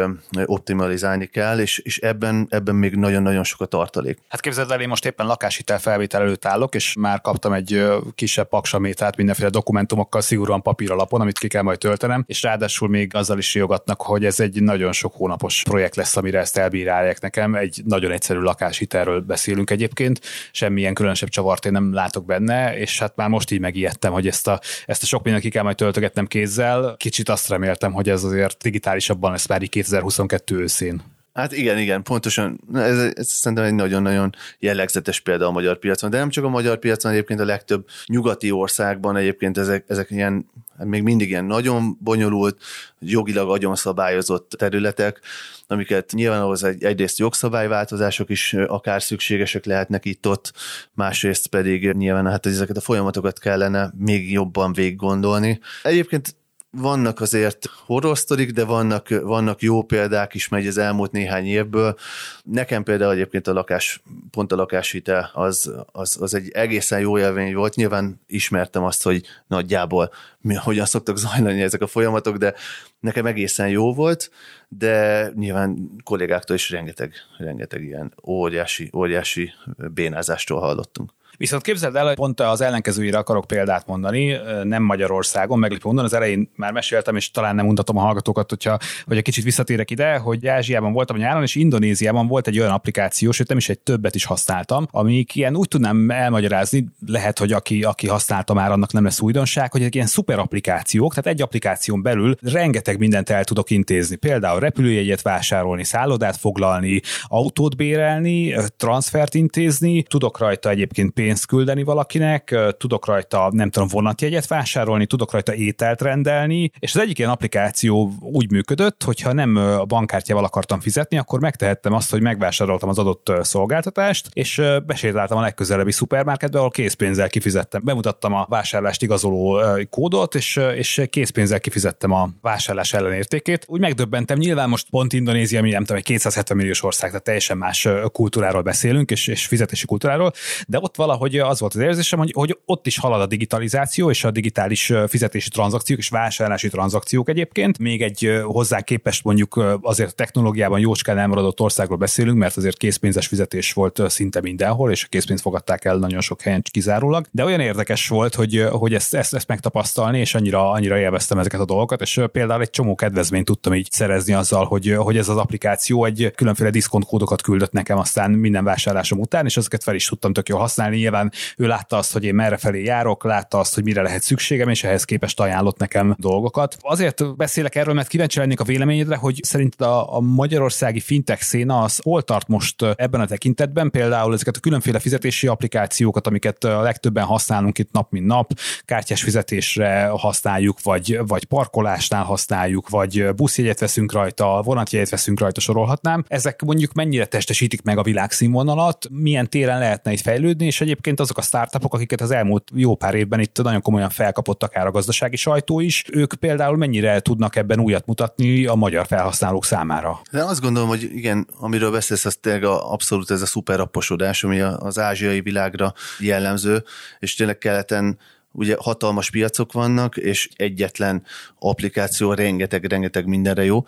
optimalizálni 0.45 1.25
kell, 1.25 1.59
és, 1.59 1.77
és 1.77 1.97
ebben, 1.97 2.47
ebben 2.49 2.75
még 2.75 2.95
nagyon-nagyon 2.95 3.43
sok 3.43 3.62
a 3.62 3.65
tartalék. 3.65 4.17
Hát 4.27 4.41
képzeld 4.41 4.71
el, 4.71 4.81
én 4.81 4.88
most 4.88 5.05
éppen 5.05 5.25
lakáshitel 5.25 5.79
felvétel 5.79 6.21
előtt 6.21 6.45
állok, 6.45 6.75
és 6.75 6.95
már 6.99 7.21
kaptam 7.21 7.53
egy 7.53 7.83
kisebb 8.15 8.47
paksamétát 8.47 9.17
mindenféle 9.17 9.49
dokumentumokkal 9.49 10.21
szigorúan 10.21 10.62
papíralapon, 10.62 11.21
amit 11.21 11.39
ki 11.39 11.47
kell 11.47 11.62
majd 11.62 11.77
töltenem, 11.77 12.23
és 12.27 12.41
ráadásul 12.41 12.89
még 12.89 13.15
azzal 13.15 13.38
is 13.38 13.55
jogatnak, 13.55 14.01
hogy 14.01 14.25
ez 14.25 14.39
egy 14.39 14.62
nagyon 14.62 14.88
sok 14.91 15.15
hónapos 15.15 15.63
projekt 15.63 15.95
lesz, 15.95 16.15
amire 16.15 16.39
ezt 16.39 16.58
elbírálják 16.58 17.21
nekem. 17.21 17.56
Egy 17.56 17.82
nagyon 17.86 18.12
egyszerű 18.12 18.39
lakáshitelről 18.39 19.19
beszélünk 19.19 19.69
egyébként, 19.69 20.21
semmilyen 20.52 20.93
különösebb 20.93 21.30
csavart 21.30 21.65
én 21.65 21.71
nem 21.71 21.93
látok 21.93 22.25
benne, 22.25 22.78
és 22.78 22.99
hát 22.99 23.15
már 23.15 23.30
most 23.30 23.52
így 23.52 23.60
megijedtem, 23.60 24.12
hogy 24.12 24.28
ezt 24.28 24.47
a, 24.47 24.60
ezt 24.86 25.04
a 25.04 25.06
sok 25.06 25.23
mindent 25.23 25.43
ki 25.43 25.49
kell 25.49 25.63
majd 25.63 25.75
töltögetnem 25.75 26.28
kézzel. 26.28 26.95
Kicsit 26.97 27.30
azt 27.30 27.49
reméltem, 27.49 27.91
hogy 27.91 28.10
ez 28.10 28.23
azért 28.23 28.63
digitálisabban 28.63 29.32
lesz 29.32 29.47
már 29.47 29.62
2022 29.62 30.56
őszén. 30.56 31.02
Hát 31.34 31.52
igen, 31.52 31.78
igen, 31.78 32.04
pontosan. 32.04 32.60
Ez, 32.73 33.12
ez 33.13 33.28
szerintem 33.28 33.65
egy 33.65 33.73
nagyon-nagyon 33.73 34.36
jellegzetes 34.60 35.19
példa 35.19 35.45
a 35.45 35.52
magyar 35.52 35.78
piacon, 35.78 36.10
de 36.10 36.17
nem 36.17 36.30
csak 36.30 36.43
a 36.43 36.49
magyar 36.49 36.78
piacon, 36.78 37.12
egyébként 37.12 37.39
a 37.39 37.45
legtöbb 37.45 37.88
nyugati 38.06 38.52
országban 38.52 39.15
egyébként 39.15 39.58
ezek, 39.58 39.86
ezek 39.88 40.12
ilyen, 40.12 40.49
még 40.83 41.03
mindig 41.03 41.29
ilyen 41.29 41.45
nagyon 41.45 41.97
bonyolult, 41.99 42.61
jogilag 42.99 43.49
nagyon 43.49 43.75
szabályozott 43.75 44.49
területek, 44.57 45.19
amiket 45.67 46.11
nyilván 46.11 46.41
ahhoz 46.41 46.63
egy, 46.63 46.83
egyrészt 46.83 47.19
jogszabályváltozások 47.19 48.29
is 48.29 48.53
akár 48.53 49.01
szükségesek 49.01 49.65
lehetnek 49.65 50.05
itt-ott, 50.05 50.53
másrészt 50.93 51.47
pedig 51.47 51.91
nyilván 51.91 52.27
hát 52.27 52.45
ezeket 52.45 52.77
a 52.77 52.81
folyamatokat 52.81 53.39
kellene 53.39 53.93
még 53.97 54.31
jobban 54.31 54.73
végiggondolni. 54.73 55.59
Egyébként 55.83 56.35
vannak 56.71 57.21
azért 57.21 57.65
horror 57.86 58.17
de 58.53 58.63
vannak, 58.63 59.08
vannak 59.10 59.62
jó 59.62 59.84
példák 59.84 60.34
is 60.34 60.47
megy 60.47 60.67
az 60.67 60.77
elmúlt 60.77 61.12
néhány 61.12 61.45
évből. 61.45 61.97
Nekem 62.43 62.84
például 62.84 63.12
egyébként 63.12 63.47
a 63.47 63.53
lakás, 63.53 64.01
pont 64.32 64.51
a 64.51 64.55
lakáshitel 64.55 65.32
az, 65.34 65.73
az, 65.91 66.17
az 66.21 66.34
egy 66.34 66.49
egészen 66.49 66.99
jó 66.99 67.19
élmény 67.19 67.53
volt. 67.53 67.75
Nyilván 67.75 68.21
ismertem 68.27 68.84
azt, 68.84 69.03
hogy 69.03 69.25
nagyjából 69.47 70.12
mi, 70.41 70.53
hogyan 70.53 70.86
szoktak 70.86 71.17
zajlani 71.17 71.62
ezek 71.62 71.82
a 71.82 71.88
folyamatok, 71.88 72.38
de 72.38 72.53
nekem 72.99 73.25
egészen 73.25 73.69
jó 73.69 73.93
volt, 73.93 74.32
de 74.67 75.27
nyilván 75.36 75.91
kollégáktól 76.03 76.55
is 76.55 76.69
rengeteg, 76.69 77.13
rengeteg 77.38 77.84
ilyen 77.84 78.13
óriási, 78.23 78.89
óriási 78.95 79.51
bénázástól 79.93 80.60
hallottunk. 80.60 81.12
Viszont 81.39 81.63
képzeld 81.63 81.95
el, 81.95 82.06
hogy 82.06 82.15
pont 82.15 82.39
az 82.39 82.62
ellenkezőjére 82.62 83.17
akarok 83.17 83.47
példát 83.47 83.88
mondani, 83.88 84.38
nem 84.63 84.84
Magyarországon, 84.84 85.60
meglepő 85.60 85.82
mondani, 85.84 86.08
az 86.08 86.13
elején 86.13 86.52
már 86.56 86.71
meséltem, 86.71 87.15
és 87.15 87.32
talán 87.32 87.56
nem 87.56 87.65
mutatom 87.65 87.97
a 87.97 88.02
hallgatókat, 88.02 88.49
hogyha, 88.49 88.78
hogy 89.06 89.17
egy 89.17 89.23
kicsit 89.23 89.43
visszatérek 89.43 89.91
ide, 89.91 90.17
hogy 90.17 90.47
Ázsiában 90.47 90.93
voltam 90.93 91.17
nyáron, 91.17 91.41
és 91.41 91.56
Indonéziában 91.56 92.28
volt 92.28 92.47
egy 92.47 92.60
olyan 92.60 92.71
applikáció, 92.71 93.32
sőt 93.32 93.47
nem 93.47 93.58
is 93.58 93.69
egy 93.69 93.80
többet 93.80 94.15
is 94.15 94.25
használtam, 94.25 94.88
amik 94.91 95.36
ilyen 95.36 95.56
úgy 95.56 95.67
tudnám 95.67 96.10
elmagyarázni, 96.10 96.86
lehet, 97.08 97.39
hogy 97.39 97.52
aki, 97.52 97.84
aki 97.84 98.08
használta 98.08 98.54
már, 98.54 98.71
annak 98.71 98.91
nem 98.91 99.04
lesz 99.04 99.21
újdonság, 99.21 99.71
hogy 99.71 99.84
egy 99.84 99.95
ilyen 99.95 100.08
szuper 100.08 100.39
applikációk, 100.39 101.13
tehát 101.13 101.32
egy 101.32 101.41
applikáción 101.41 102.02
belül 102.02 102.36
rengeteg 102.41 102.97
mindent 102.97 103.30
el 103.30 103.43
tudok 103.43 103.69
intézni. 103.69 104.15
Például 104.15 104.60
repülőjegyet 104.60 105.21
vásárolni, 105.21 105.84
szállodát 105.84 106.38
foglalni, 106.38 107.02
autót 107.23 107.75
bérelni, 107.75 108.56
transfert 108.78 109.34
intézni, 109.34 110.04
tudok 110.04 110.38
rajta 110.38 110.69
egyébként 110.69 111.12
pénzt 111.12 111.28
pénzt 111.29 111.45
küldeni 111.45 111.83
valakinek, 111.83 112.55
tudok 112.77 113.05
rajta, 113.05 113.49
nem 113.51 113.69
tudom, 113.69 113.87
vonatjegyet 113.87 114.47
vásárolni, 114.47 115.05
tudok 115.05 115.31
rajta 115.31 115.53
ételt 115.53 116.01
rendelni, 116.01 116.71
és 116.79 116.95
az 116.95 117.01
egyik 117.01 117.17
ilyen 117.17 117.29
applikáció 117.29 118.11
úgy 118.19 118.51
működött, 118.51 119.03
hogyha 119.03 119.33
nem 119.33 119.55
a 119.55 119.85
bankkártyával 119.85 120.43
akartam 120.43 120.79
fizetni, 120.79 121.17
akkor 121.17 121.39
megtehettem 121.39 121.93
azt, 121.93 122.11
hogy 122.11 122.21
megvásároltam 122.21 122.89
az 122.89 122.99
adott 122.99 123.31
szolgáltatást, 123.41 124.29
és 124.33 124.61
besétáltam 124.85 125.37
a 125.37 125.41
legközelebbi 125.41 125.91
szupermarketbe, 125.91 126.57
ahol 126.57 126.69
készpénzzel 126.69 127.29
kifizettem. 127.29 127.81
Bemutattam 127.83 128.33
a 128.33 128.45
vásárlást 128.49 129.01
igazoló 129.01 129.61
kódot, 129.89 130.35
és, 130.35 130.59
és 130.75 131.01
készpénzzel 131.09 131.59
kifizettem 131.59 132.11
a 132.11 132.29
vásárlás 132.41 132.93
ellenértékét. 132.93 133.65
Úgy 133.67 133.79
megdöbbentem, 133.79 134.37
nyilván 134.37 134.69
most 134.69 134.89
pont 134.89 135.13
Indonézia, 135.13 135.61
mi 135.61 135.69
nem 135.69 135.81
tudom, 135.81 135.97
egy 135.97 136.03
270 136.03 136.57
milliós 136.57 136.83
ország, 136.83 137.09
tehát 137.09 137.23
teljesen 137.23 137.57
más 137.57 137.87
kultúráról 138.11 138.61
beszélünk, 138.61 139.11
és, 139.11 139.27
és 139.27 139.45
fizetési 139.45 139.85
kultúráról, 139.85 140.31
de 140.67 140.77
ott 140.81 140.95
hogy 141.19 141.38
az 141.38 141.60
volt 141.60 141.73
az 141.73 141.82
érzésem, 141.82 142.19
hogy, 142.19 142.32
hogy 142.34 142.58
ott 142.65 142.88
is 142.88 142.97
halad 142.97 143.21
a 143.21 143.25
digitalizáció 143.25 144.10
és 144.10 144.23
a 144.23 144.32
digitális 144.32 144.93
fizetési 145.08 145.49
tranzakciók 145.49 145.99
és 145.99 146.10
vásárlási 146.10 146.69
tranzakciók 146.69 147.29
egyébként. 147.29 147.79
Még 147.79 148.01
egy 148.01 148.41
hozzá 148.43 148.82
képest 148.82 149.23
mondjuk 149.23 149.79
azért 149.82 150.10
a 150.10 150.13
technológiában 150.13 150.79
jócskán 150.79 151.17
elmaradott 151.17 151.60
országról 151.60 151.97
beszélünk, 151.97 152.38
mert 152.38 152.58
azért 152.58 152.77
készpénzes 152.77 153.27
fizetés 153.27 153.73
volt 153.73 154.01
szinte 154.08 154.41
mindenhol, 154.41 154.91
és 154.91 155.03
a 155.03 155.08
készpénzt 155.10 155.43
fogadták 155.43 155.86
el 155.86 155.97
nagyon 155.97 156.21
sok 156.21 156.41
helyen 156.41 156.62
kizárólag. 156.71 157.25
De 157.32 157.43
olyan 157.43 157.60
érdekes 157.60 158.08
volt, 158.08 158.36
hogy, 158.36 158.65
hogy 158.71 158.93
ezt, 158.93 159.13
ezt, 159.13 159.34
ezt 159.34 159.47
megtapasztalni, 159.47 160.19
és 160.19 160.36
annyira, 160.36 160.71
annyira 160.71 160.97
élveztem 160.99 161.39
ezeket 161.39 161.60
a 161.60 161.65
dolgokat, 161.65 162.01
és 162.01 162.21
például 162.32 162.62
egy 162.62 162.69
csomó 162.69 162.95
kedvezményt 162.95 163.45
tudtam 163.45 163.73
így 163.73 163.91
szerezni 163.91 164.34
azzal, 164.34 164.65
hogy, 164.65 164.95
hogy 164.97 165.17
ez 165.17 165.29
az 165.29 165.38
applikáció 165.38 166.05
egy 166.05 166.32
különféle 166.36 166.69
diszkontkódokat 166.69 167.41
küldött 167.41 167.71
nekem 167.71 167.97
aztán 167.97 168.32
minden 168.32 168.63
vásárlásom 168.63 169.19
után, 169.19 169.45
és 169.45 169.58
ezeket 169.58 169.84
fel 169.84 169.95
is 169.95 170.05
tudtam 170.05 170.34
tök 170.34 170.49
jól 170.49 170.60
használni 170.60 170.97
nyilván 171.10 171.32
ő 171.58 171.67
látta 171.67 171.98
azt, 171.98 172.13
hogy 172.13 172.24
én 172.24 172.36
merre 172.36 172.58
felé 172.58 172.84
járok, 172.84 173.24
látta 173.24 173.60
azt, 173.60 173.76
hogy 173.76 173.84
mire 173.84 174.02
lehet 174.02 174.22
szükségem, 174.22 174.69
és 174.69 174.84
ehhez 174.84 175.04
képest 175.04 175.39
ajánlott 175.39 175.78
nekem 175.78 176.15
dolgokat. 176.17 176.78
Azért 176.80 177.36
beszélek 177.36 177.76
erről, 177.76 177.93
mert 177.93 178.08
kíváncsi 178.08 178.39
lennék 178.39 178.60
a 178.60 178.63
véleményedre, 178.63 179.15
hogy 179.15 179.39
szerinted 179.43 179.88
a, 179.88 180.15
a 180.15 180.19
magyarországi 180.19 181.00
fintech 181.00 181.41
széna 181.41 181.82
az 181.82 182.00
hol 182.04 182.22
tart 182.22 182.48
most 182.48 182.82
ebben 182.95 183.22
a 183.22 183.26
tekintetben, 183.26 183.91
például 183.91 184.34
ezeket 184.34 184.56
a 184.56 184.60
különféle 184.60 185.00
fizetési 185.00 185.48
applikációkat, 185.48 186.28
amiket 186.28 186.63
a 186.63 186.82
legtöbben 186.82 187.24
használunk 187.26 187.78
itt 187.78 187.91
nap 187.91 188.12
mint 188.12 188.26
nap, 188.26 188.52
kártyás 188.86 189.24
fizetésre 189.24 190.08
használjuk, 190.08 190.82
vagy, 190.84 191.19
vagy 191.28 191.45
parkolásnál 191.45 192.24
használjuk, 192.24 192.89
vagy 192.89 193.36
buszjegyet 193.36 193.80
veszünk 193.80 194.12
rajta, 194.12 194.62
vonatjegyet 194.63 195.10
veszünk 195.10 195.39
rajta, 195.39 195.60
sorolhatnám. 195.60 196.26
Ezek 196.28 196.62
mondjuk 196.62 196.93
mennyire 196.93 197.26
testesítik 197.26 197.82
meg 197.82 197.98
a 197.98 198.04
világszínvonalat, 198.04 199.08
milyen 199.12 199.50
téren 199.50 199.80
lehetne 199.80 200.12
itt 200.12 200.22
fejlődni, 200.22 200.65
és 200.65 200.82
egyébként 200.82 200.98
egyébként 200.99 201.19
azok 201.19 201.38
a 201.38 201.41
startupok, 201.41 201.93
akiket 201.93 202.21
az 202.21 202.31
elmúlt 202.31 202.71
jó 202.73 202.95
pár 202.95 203.15
évben 203.15 203.39
itt 203.39 203.62
nagyon 203.63 203.81
komolyan 203.81 204.09
felkapott 204.09 204.63
akár 204.63 204.85
a 204.85 204.91
gazdasági 204.91 205.35
sajtó 205.35 205.79
is, 205.79 206.03
ők 206.12 206.33
például 206.33 206.77
mennyire 206.77 207.19
tudnak 207.19 207.55
ebben 207.55 207.79
újat 207.79 208.05
mutatni 208.05 208.65
a 208.65 208.75
magyar 208.75 209.05
felhasználók 209.05 209.65
számára? 209.65 210.21
De 210.31 210.43
azt 210.43 210.62
gondolom, 210.62 210.89
hogy 210.89 211.03
igen, 211.15 211.47
amiről 211.59 211.91
beszélsz, 211.91 212.25
az 212.25 212.38
tényleg 212.41 212.63
abszolút 212.63 213.31
ez 213.31 213.41
a 213.41 213.45
szuperapposodás, 213.45 214.43
ami 214.43 214.59
az 214.59 214.99
ázsiai 214.99 215.41
világra 215.41 215.93
jellemző, 216.19 216.83
és 217.19 217.35
tényleg 217.35 217.57
keleten 217.57 218.17
ugye 218.51 218.75
hatalmas 218.79 219.29
piacok 219.29 219.71
vannak, 219.71 220.17
és 220.17 220.49
egyetlen 220.55 221.23
applikáció 221.59 222.33
rengeteg-rengeteg 222.33 223.25
mindenre 223.25 223.63
jó, 223.65 223.83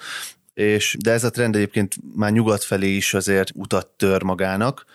és, 0.53 0.97
de 0.99 1.11
ez 1.11 1.23
a 1.23 1.29
trend 1.29 1.55
egyébként 1.55 1.95
már 2.15 2.31
nyugat 2.31 2.63
felé 2.63 2.95
is 2.95 3.13
azért 3.13 3.51
utat 3.55 3.87
tör 3.87 4.23
magának. 4.23 4.85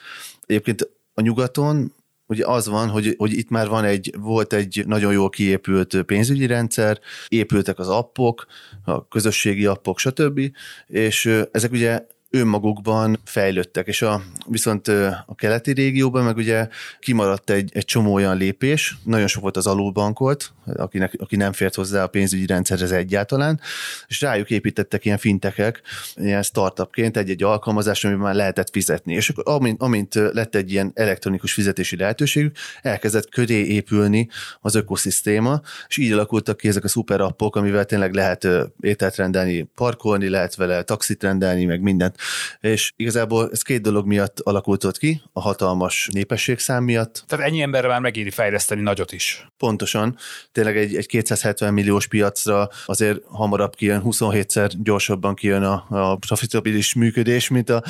Egyébként 0.47 0.89
a 1.19 1.21
nyugaton 1.21 1.93
ugye 2.27 2.47
az 2.47 2.69
van, 2.69 2.89
hogy, 2.89 3.15
hogy 3.19 3.33
itt 3.33 3.49
már 3.49 3.69
van 3.69 3.85
egy, 3.85 4.15
volt 4.19 4.53
egy 4.53 4.85
nagyon 4.87 5.13
jól 5.13 5.29
kiépült 5.29 6.03
pénzügyi 6.03 6.47
rendszer, 6.47 7.01
épültek 7.29 7.79
az 7.79 7.89
appok, 7.89 8.47
a 8.85 9.09
közösségi 9.09 9.67
appok, 9.67 9.99
stb. 9.99 10.41
És 10.87 11.45
ezek 11.53 11.73
ugye 11.73 12.07
önmagukban 12.37 13.21
fejlődtek, 13.25 13.87
és 13.87 14.03
a, 14.03 14.23
viszont 14.47 14.89
a 15.27 15.35
keleti 15.35 15.73
régióban 15.73 16.25
meg 16.25 16.37
ugye 16.37 16.69
kimaradt 17.01 17.51
egy, 17.51 17.71
egy 17.75 17.85
csomó 17.85 18.13
olyan 18.13 18.37
lépés, 18.37 18.97
nagyon 19.05 19.27
sok 19.27 19.43
volt 19.43 19.57
az 19.57 19.67
alulbankolt, 19.67 20.53
akinek, 20.75 21.15
aki 21.19 21.37
nem 21.37 21.53
fért 21.53 21.75
hozzá 21.75 22.03
a 22.03 22.07
pénzügyi 22.07 22.47
rendszerhez 22.47 22.93
egyáltalán, 22.93 23.61
és 24.07 24.21
rájuk 24.21 24.51
építettek 24.51 25.05
ilyen 25.05 25.19
fintekek, 25.19 25.83
ilyen 26.15 26.43
startupként 26.43 27.17
egy-egy 27.17 27.43
alkalmazás, 27.43 28.05
amiben 28.05 28.23
már 28.23 28.35
lehetett 28.35 28.71
fizetni. 28.71 29.15
És 29.15 29.29
akkor 29.29 29.55
amint, 29.55 29.83
amint 29.83 30.15
lett 30.15 30.55
egy 30.55 30.73
ilyen 30.73 30.93
elektronikus 30.95 31.53
fizetési 31.53 31.97
lehetőségük, 31.97 32.57
elkezdett 32.83 33.29
köré 33.29 33.67
épülni 33.67 34.29
az 34.61 34.75
ökoszisztéma, 34.75 35.61
és 35.89 35.97
így 35.97 36.13
alakultak 36.13 36.57
ki 36.57 36.69
ezek 36.69 36.85
a 36.85 36.89
szuper 36.89 37.21
appok, 37.21 37.57
amivel 37.57 37.85
tényleg 37.85 38.15
lehet 38.15 38.49
ételt 38.81 39.17
rendelni, 39.17 39.63
parkolni, 39.75 40.29
lehet 40.29 40.55
vele 40.55 40.83
taxit 40.83 41.23
rendelni, 41.23 41.65
meg 41.65 41.81
mindent. 41.81 42.17
És 42.61 42.93
igazából 42.97 43.49
ez 43.53 43.63
két 43.63 43.81
dolog 43.81 44.07
miatt 44.07 44.41
alakult 44.41 44.99
ki, 44.99 45.23
a 45.33 45.41
hatalmas 45.41 46.09
népességszám 46.13 46.85
miatt. 46.85 47.25
Tehát 47.27 47.47
ennyi 47.47 47.63
emberre 47.63 47.89
már 47.89 48.01
megéri 48.01 48.31
fejleszteni 48.31 48.81
nagyot 48.81 49.13
is. 49.13 49.49
Pontosan. 49.57 50.17
Tényleg 50.53 50.77
egy, 50.77 50.97
egy 50.97 51.07
270 51.07 51.73
milliós 51.73 52.07
piacra 52.07 52.69
azért 52.87 53.21
hamarabb 53.29 53.75
kijön, 53.75 54.03
27-szer 54.05 54.73
gyorsabban 54.83 55.35
kijön 55.35 55.63
a, 55.63 55.85
a 55.89 56.17
profitabilis 56.17 56.95
működés, 56.95 57.49
mint 57.49 57.71
a, 57.71 57.83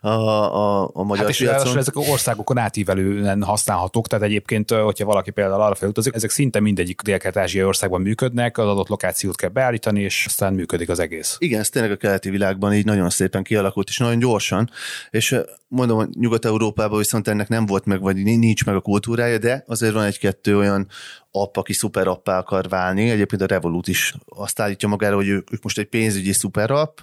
a, 0.00 0.08
a, 0.08 0.90
a 0.92 1.02
magyar 1.02 1.24
hát 1.24 1.32
és 1.32 1.38
piacon. 1.38 1.78
ezek 1.78 1.96
az 1.96 2.08
országokon 2.08 2.58
átívelően 2.58 3.42
használhatók, 3.42 4.06
tehát 4.06 4.24
egyébként, 4.24 4.70
hogyha 4.70 5.04
valaki 5.04 5.30
például 5.30 5.62
arra 5.62 5.74
felutazik, 5.74 6.14
ezek 6.14 6.30
szinte 6.30 6.60
mindegyik 6.60 7.00
dél-kelet-ázsiai 7.00 7.64
országban 7.64 8.00
működnek, 8.00 8.58
az 8.58 8.66
adott 8.66 8.88
lokációt 8.88 9.36
kell 9.36 9.50
beállítani, 9.50 10.00
és 10.00 10.24
aztán 10.26 10.54
működik 10.54 10.88
az 10.88 10.98
egész. 10.98 11.36
Igen, 11.38 11.60
ez 11.60 11.68
tényleg 11.68 11.90
a 11.90 11.96
keleti 11.96 12.30
világban 12.30 12.74
így 12.74 12.84
nagyon 12.84 13.10
szépen 13.10 13.42
kialakult, 13.42 13.81
és 13.88 13.98
nagyon 13.98 14.18
gyorsan, 14.18 14.70
és 15.10 15.36
mondom, 15.68 16.08
Nyugat-Európában 16.12 16.98
viszont 16.98 17.28
ennek 17.28 17.48
nem 17.48 17.66
volt 17.66 17.84
meg, 17.84 18.00
vagy 18.00 18.16
nincs 18.16 18.64
meg 18.64 18.74
a 18.74 18.80
kultúrája, 18.80 19.38
de 19.38 19.64
azért 19.66 19.92
van 19.92 20.04
egy-kettő 20.04 20.56
olyan 20.56 20.88
app, 21.30 21.56
aki 21.56 21.72
szuper 21.72 22.06
appá 22.06 22.38
akar 22.38 22.68
válni. 22.68 23.10
Egyébként 23.10 23.42
a 23.42 23.46
Revolut 23.46 23.88
is 23.88 24.14
azt 24.26 24.60
állítja 24.60 24.88
magára, 24.88 25.14
hogy 25.14 25.28
ők, 25.28 25.52
ők 25.52 25.62
most 25.62 25.78
egy 25.78 25.88
pénzügyi 25.88 26.32
szuper 26.32 26.70
app, 26.70 26.98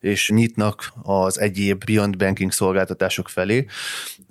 és 0.00 0.30
nyitnak 0.30 0.92
az 1.02 1.40
egyéb 1.40 1.84
Beyond 1.84 2.16
Banking 2.16 2.52
szolgáltatások 2.52 3.28
felé. 3.28 3.66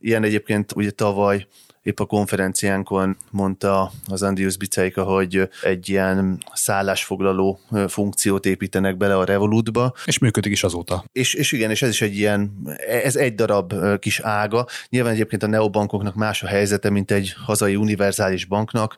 Ilyen 0.02 0.24
egyébként 0.24 0.72
ugye 0.76 0.92
tavaly 0.92 1.48
épp 1.84 2.00
a 2.00 2.06
konferenciánkon 2.06 3.18
mondta 3.32 3.92
az 4.08 4.24
Andrius 4.24 4.58
Biceika, 4.58 5.04
hogy 5.04 5.50
egy 5.62 5.90
ilyen 5.90 6.44
szállásfoglaló 6.54 7.60
funkciót 7.88 8.46
építenek 8.46 8.98
bele 8.98 9.18
a 9.18 9.24
Revolutba. 9.24 9.94
És 10.06 10.18
működik 10.18 10.52
is 10.52 10.64
azóta. 10.64 11.06
És, 11.12 11.34
és 11.34 11.52
igen, 11.52 11.70
és 11.70 11.82
ez 11.82 11.90
is 11.90 12.02
egy 12.02 12.18
ilyen, 12.18 12.52
ez 12.88 13.16
egy 13.16 13.36
darab 13.36 13.74
kis 14.00 14.20
ága. 14.20 14.68
Nyilván 14.90 15.14
egyébként 15.14 15.44
a 15.44 15.48
neobankoknak 15.48 16.16
más 16.16 16.44
a 16.44 16.48
helyzete, 16.48 16.90
mint 16.90 17.12
egy 17.12 17.34
hazai 17.46 17.76
univerzális 17.76 18.46
banknak, 18.46 18.98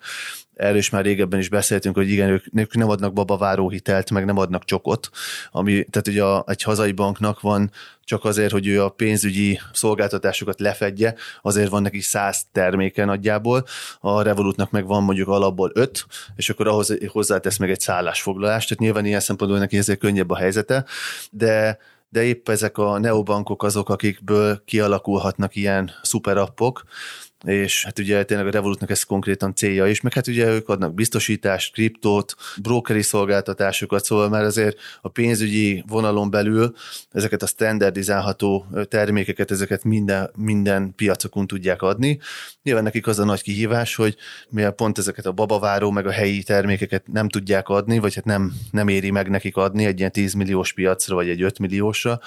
erről 0.55 0.77
is 0.77 0.89
már 0.89 1.03
régebben 1.03 1.39
is 1.39 1.49
beszéltünk, 1.49 1.95
hogy 1.95 2.09
igen, 2.09 2.29
ők, 2.29 2.45
ők 2.53 2.75
nem 2.75 2.89
adnak 2.89 3.13
babaváró 3.13 3.69
hitelt, 3.69 4.11
meg 4.11 4.25
nem 4.25 4.37
adnak 4.37 4.65
csokot, 4.65 5.09
ami, 5.51 5.71
tehát 5.83 6.07
ugye 6.07 6.23
a, 6.23 6.43
egy 6.47 6.61
hazai 6.61 6.91
banknak 6.91 7.41
van 7.41 7.71
csak 8.05 8.23
azért, 8.25 8.51
hogy 8.51 8.67
ő 8.67 8.83
a 8.83 8.89
pénzügyi 8.89 9.59
szolgáltatásokat 9.73 10.59
lefedje, 10.59 11.15
azért 11.41 11.69
van 11.69 11.81
neki 11.81 11.99
száz 11.99 12.45
terméke 12.51 13.05
nagyjából, 13.05 13.65
a 13.99 14.21
Revolutnak 14.21 14.71
meg 14.71 14.85
van 14.85 15.03
mondjuk 15.03 15.27
alapból 15.27 15.71
öt, 15.73 16.05
és 16.35 16.49
akkor 16.49 16.67
ahhoz 16.67 16.97
hozzátesz 17.07 17.57
meg 17.57 17.69
egy 17.69 17.79
szállásfoglalást, 17.79 18.67
tehát 18.67 18.83
nyilván 18.83 19.05
ilyen 19.05 19.19
szempontból 19.19 19.59
neki 19.59 19.77
ezért 19.77 19.99
könnyebb 19.99 20.29
a 20.29 20.37
helyzete, 20.37 20.85
de 21.31 21.77
de 22.09 22.23
épp 22.23 22.49
ezek 22.49 22.77
a 22.77 22.99
neobankok 22.99 23.63
azok, 23.63 23.89
akikből 23.89 24.61
kialakulhatnak 24.65 25.55
ilyen 25.55 25.91
szuperappok, 26.01 26.83
és 27.45 27.83
hát 27.83 27.99
ugye 27.99 28.23
tényleg 28.23 28.47
a 28.47 28.51
Revolutnak 28.51 28.89
ez 28.89 29.03
konkrétan 29.03 29.55
célja 29.55 29.87
is, 29.87 30.01
meg 30.01 30.13
hát 30.13 30.27
ugye 30.27 30.47
ők 30.47 30.69
adnak 30.69 30.93
biztosítást, 30.93 31.73
kriptót, 31.73 32.35
brokeri 32.61 33.01
szolgáltatásokat, 33.01 34.05
szóval 34.05 34.29
már 34.29 34.43
azért 34.43 34.77
a 35.01 35.09
pénzügyi 35.09 35.83
vonalon 35.87 36.29
belül 36.29 36.75
ezeket 37.11 37.41
a 37.41 37.47
standardizálható 37.47 38.65
termékeket, 38.89 39.51
ezeket 39.51 39.83
minden, 39.83 40.31
minden 40.35 40.93
piacokon 40.95 41.47
tudják 41.47 41.81
adni. 41.81 42.19
Nyilván 42.63 42.83
nekik 42.83 43.07
az 43.07 43.19
a 43.19 43.25
nagy 43.25 43.41
kihívás, 43.41 43.95
hogy 43.95 44.15
mivel 44.49 44.71
pont 44.71 44.97
ezeket 44.97 45.25
a 45.25 45.31
babaváró 45.31 45.91
meg 45.91 46.07
a 46.07 46.11
helyi 46.11 46.43
termékeket 46.43 47.07
nem 47.07 47.29
tudják 47.29 47.69
adni, 47.69 47.99
vagy 47.99 48.15
hát 48.15 48.25
nem, 48.25 48.53
nem 48.71 48.87
éri 48.87 49.11
meg 49.11 49.29
nekik 49.29 49.55
adni 49.55 49.85
egy 49.85 49.99
ilyen 49.99 50.11
10 50.11 50.33
milliós 50.33 50.73
piacra, 50.73 51.15
vagy 51.15 51.29
egy 51.29 51.41
5 51.41 51.59
milliósra, 51.59 52.19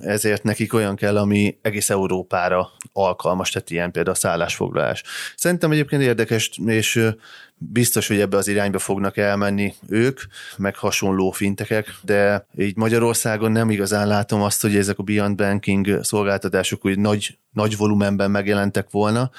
ezért 0.00 0.42
nekik 0.42 0.74
olyan 0.74 0.96
kell, 0.96 1.18
ami 1.18 1.58
egész 1.62 1.90
Európára 1.90 2.70
alkalmas, 2.92 3.50
tehát 3.50 3.70
ilyen 3.70 3.90
például 3.90 4.14
a 4.14 4.18
szállásfoglalás. 4.18 5.02
Szerintem 5.36 5.70
egyébként 5.70 6.02
érdekes, 6.02 6.50
és 6.66 7.08
biztos, 7.56 8.08
hogy 8.08 8.20
ebbe 8.20 8.36
az 8.36 8.48
irányba 8.48 8.78
fognak 8.78 9.16
elmenni 9.16 9.74
ők, 9.88 10.20
meg 10.56 10.76
hasonló 10.76 11.30
fintekek, 11.30 11.94
de 12.02 12.46
így 12.56 12.76
Magyarországon 12.76 13.52
nem 13.52 13.70
igazán 13.70 14.06
látom 14.06 14.42
azt, 14.42 14.62
hogy 14.62 14.76
ezek 14.76 14.98
a 14.98 15.02
Beyond 15.02 15.36
Banking 15.36 16.04
szolgáltatások 16.04 16.84
úgy 16.84 16.98
nagy, 16.98 17.38
nagy 17.52 17.76
volumenben 17.76 18.30
megjelentek 18.30 18.90
volna, 18.90 19.30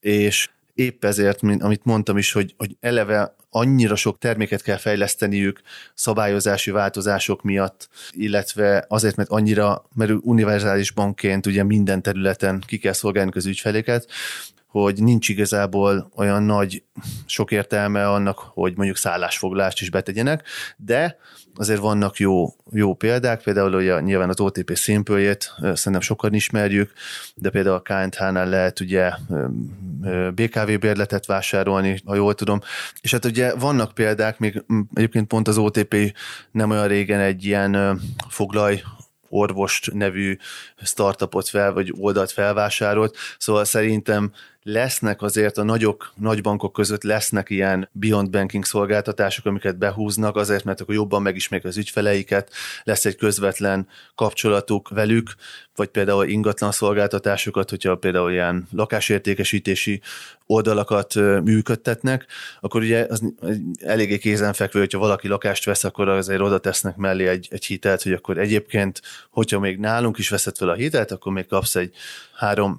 és 0.00 0.48
épp 0.74 1.04
ezért, 1.04 1.40
amit 1.58 1.84
mondtam 1.84 2.18
is, 2.18 2.32
hogy, 2.32 2.54
hogy 2.56 2.76
eleve 2.80 3.35
annyira 3.56 3.96
sok 3.96 4.18
terméket 4.18 4.62
kell 4.62 4.76
fejleszteniük 4.76 5.60
szabályozási 5.94 6.70
változások 6.70 7.42
miatt, 7.42 7.88
illetve 8.10 8.84
azért, 8.88 9.16
mert 9.16 9.28
annyira, 9.28 9.84
mert 9.94 10.12
univerzális 10.20 10.90
bankként 10.90 11.46
ugye 11.46 11.62
minden 11.62 12.02
területen 12.02 12.62
ki 12.66 12.78
kell 12.78 12.92
szolgálni 12.92 13.30
az 13.34 13.46
ügyfeléket, 13.46 14.06
hogy 14.82 15.02
nincs 15.02 15.28
igazából 15.28 16.10
olyan 16.16 16.42
nagy 16.42 16.82
sok 17.26 17.50
értelme 17.50 18.08
annak, 18.08 18.38
hogy 18.38 18.76
mondjuk 18.76 18.96
szállásfoglalást 18.96 19.80
is 19.80 19.90
betegyenek, 19.90 20.42
de 20.76 21.18
azért 21.54 21.80
vannak 21.80 22.18
jó, 22.18 22.54
jó 22.72 22.94
példák, 22.94 23.42
például 23.42 23.74
ugye 23.74 24.00
nyilván 24.00 24.28
az 24.28 24.40
OTP 24.40 24.76
színpőjét 24.76 25.54
szerintem 25.60 26.00
sokan 26.00 26.34
ismerjük, 26.34 26.92
de 27.34 27.50
például 27.50 27.76
a 27.76 27.80
KNH-nál 27.80 28.48
lehet 28.48 28.80
ugye 28.80 29.12
BKV 30.34 30.78
bérletet 30.80 31.26
vásárolni, 31.26 32.00
ha 32.04 32.14
jól 32.14 32.34
tudom, 32.34 32.60
és 33.00 33.12
hát 33.12 33.24
ugye 33.24 33.54
vannak 33.54 33.94
példák, 33.94 34.38
még 34.38 34.64
egyébként 34.94 35.26
pont 35.26 35.48
az 35.48 35.58
OTP 35.58 36.16
nem 36.50 36.70
olyan 36.70 36.88
régen 36.88 37.20
egy 37.20 37.44
ilyen 37.44 38.00
foglalj 38.28 38.82
orvost 39.28 39.92
nevű 39.92 40.36
startupot 40.82 41.48
fel, 41.48 41.72
vagy 41.72 41.92
oldalt 41.98 42.32
felvásárolt, 42.32 43.16
szóval 43.38 43.64
szerintem 43.64 44.32
lesznek 44.68 45.22
azért 45.22 45.58
a 45.58 45.62
nagyok, 45.62 46.12
nagy 46.16 46.40
bankok 46.40 46.72
között 46.72 47.02
lesznek 47.02 47.50
ilyen 47.50 47.88
beyond 47.92 48.30
banking 48.30 48.64
szolgáltatások, 48.64 49.46
amiket 49.46 49.78
behúznak, 49.78 50.36
azért, 50.36 50.64
mert 50.64 50.80
akkor 50.80 50.94
jobban 50.94 51.22
megismerik 51.22 51.66
az 51.66 51.76
ügyfeleiket, 51.76 52.50
lesz 52.84 53.04
egy 53.04 53.16
közvetlen 53.16 53.88
kapcsolatuk 54.14 54.88
velük, 54.88 55.34
vagy 55.76 55.88
például 55.88 56.26
ingatlan 56.26 56.72
szolgáltatásokat, 56.72 57.70
hogyha 57.70 57.96
például 57.96 58.30
ilyen 58.30 58.68
lakásértékesítési 58.72 60.00
oldalakat 60.46 61.14
működtetnek, 61.44 62.26
akkor 62.60 62.80
ugye 62.80 63.06
az 63.08 63.22
eléggé 63.78 64.18
kézenfekvő, 64.18 64.78
hogyha 64.78 64.98
valaki 64.98 65.28
lakást 65.28 65.64
vesz, 65.64 65.84
akkor 65.84 66.08
azért 66.08 66.40
oda 66.40 66.58
tesznek 66.58 66.96
mellé 66.96 67.26
egy, 67.26 67.48
egy 67.50 67.64
hitelt, 67.64 68.02
hogy 68.02 68.12
akkor 68.12 68.38
egyébként, 68.38 69.02
hogyha 69.30 69.60
még 69.60 69.78
nálunk 69.78 70.18
is 70.18 70.28
veszed 70.28 70.56
fel 70.56 70.68
a 70.68 70.74
hitelt, 70.74 71.10
akkor 71.10 71.32
még 71.32 71.46
kapsz 71.46 71.76
egy 71.76 71.94
három 72.34 72.76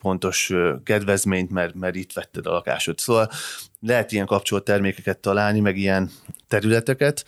pontos 0.00 0.52
kedvezményt, 0.84 1.26
mert, 1.28 1.74
mert 1.74 1.94
itt 1.94 2.12
vetted 2.12 2.46
a 2.46 2.50
lakásot. 2.50 2.98
Szóval 2.98 3.30
lehet 3.80 4.12
ilyen 4.12 4.26
kapcsolt 4.26 4.64
termékeket 4.64 5.18
találni, 5.18 5.60
meg 5.60 5.76
ilyen 5.76 6.10
területeket, 6.48 7.24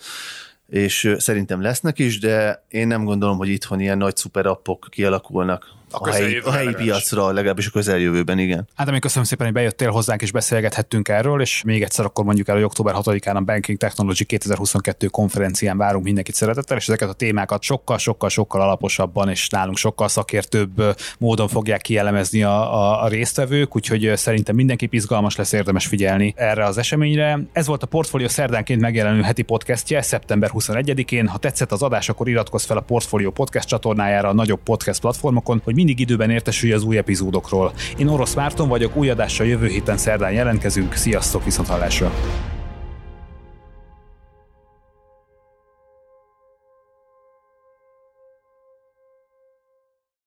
és 0.67 1.15
szerintem 1.17 1.61
lesznek 1.61 1.99
is, 1.99 2.19
de 2.19 2.65
én 2.69 2.87
nem 2.87 3.03
gondolom, 3.03 3.37
hogy 3.37 3.49
itthon 3.49 3.79
ilyen 3.79 3.97
nagy 3.97 4.15
szuperappok 4.15 4.87
kialakulnak 4.89 5.79
a, 5.91 6.07
a 6.07 6.11
helyi, 6.11 6.37
a 6.37 6.51
helyi 6.51 6.73
piacra, 6.73 7.31
legalábbis 7.31 7.67
a 7.67 7.71
közeljövőben, 7.71 8.39
igen. 8.39 8.67
Hát 8.75 8.87
ami 8.87 8.99
köszönöm 8.99 9.23
szépen, 9.23 9.45
hogy 9.45 9.55
bejöttél 9.55 9.89
hozzánk 9.89 10.21
és 10.21 10.31
beszélgethettünk 10.31 11.07
erről, 11.07 11.41
és 11.41 11.63
még 11.65 11.81
egyszer 11.81 12.05
akkor 12.05 12.25
mondjuk 12.25 12.47
el, 12.47 12.55
hogy 12.55 12.63
október 12.63 12.95
6-án 12.97 13.35
a 13.35 13.41
Banking 13.41 13.77
Technology 13.77 14.25
2022 14.25 15.07
konferencián 15.07 15.77
várunk 15.77 16.03
mindenkit 16.03 16.35
szeretettel, 16.35 16.77
és 16.77 16.87
ezeket 16.87 17.09
a 17.09 17.13
témákat 17.13 17.61
sokkal, 17.61 17.97
sokkal, 17.97 18.29
sokkal 18.29 18.61
alaposabban 18.61 19.29
és 19.29 19.49
nálunk 19.49 19.77
sokkal 19.77 20.07
szakértőbb 20.07 20.95
módon 21.17 21.47
fogják 21.47 21.81
kielemezni 21.81 22.43
a, 22.43 22.73
a, 22.73 23.03
a 23.03 23.07
résztvevők, 23.07 23.75
úgyhogy 23.75 24.11
szerintem 24.15 24.55
mindenképp 24.55 24.93
izgalmas 24.93 25.35
lesz 25.35 25.51
érdemes 25.51 25.85
figyelni 25.85 26.33
erre 26.37 26.65
az 26.65 26.77
eseményre. 26.77 27.39
Ez 27.51 27.67
volt 27.67 27.83
a 27.83 27.87
Portfolio 27.87 28.27
szerdánként 28.27 28.81
megjelenő 28.81 29.21
heti 29.21 29.41
podcastje 29.41 30.01
szeptember 30.01 30.49
21-én. 30.53 31.27
Ha 31.27 31.37
tetszett 31.37 31.71
az 31.71 31.81
adás, 31.81 32.09
akkor 32.09 32.29
iratkozz 32.29 32.65
fel 32.65 32.77
a 32.77 32.81
Portfolio 32.81 33.31
podcast 33.31 33.67
csatornájára 33.67 34.29
a 34.29 34.33
nagyobb 34.33 34.59
podcast 34.63 34.99
platformokon, 35.01 35.61
hogy 35.63 35.75
mindig 35.83 35.99
időben 35.99 36.29
értesülj 36.29 36.73
az 36.73 36.83
új 36.83 36.97
epizódokról. 36.97 37.73
Én 37.97 38.07
Orosz 38.07 38.33
Márton 38.33 38.67
vagyok, 38.67 38.95
új 38.95 39.09
adással 39.09 39.47
jövő 39.47 39.67
héten 39.67 39.97
szerdán 39.97 40.31
jelentkezünk, 40.31 40.93
sziasztok, 40.93 41.43
viszonthallásra! 41.43 42.11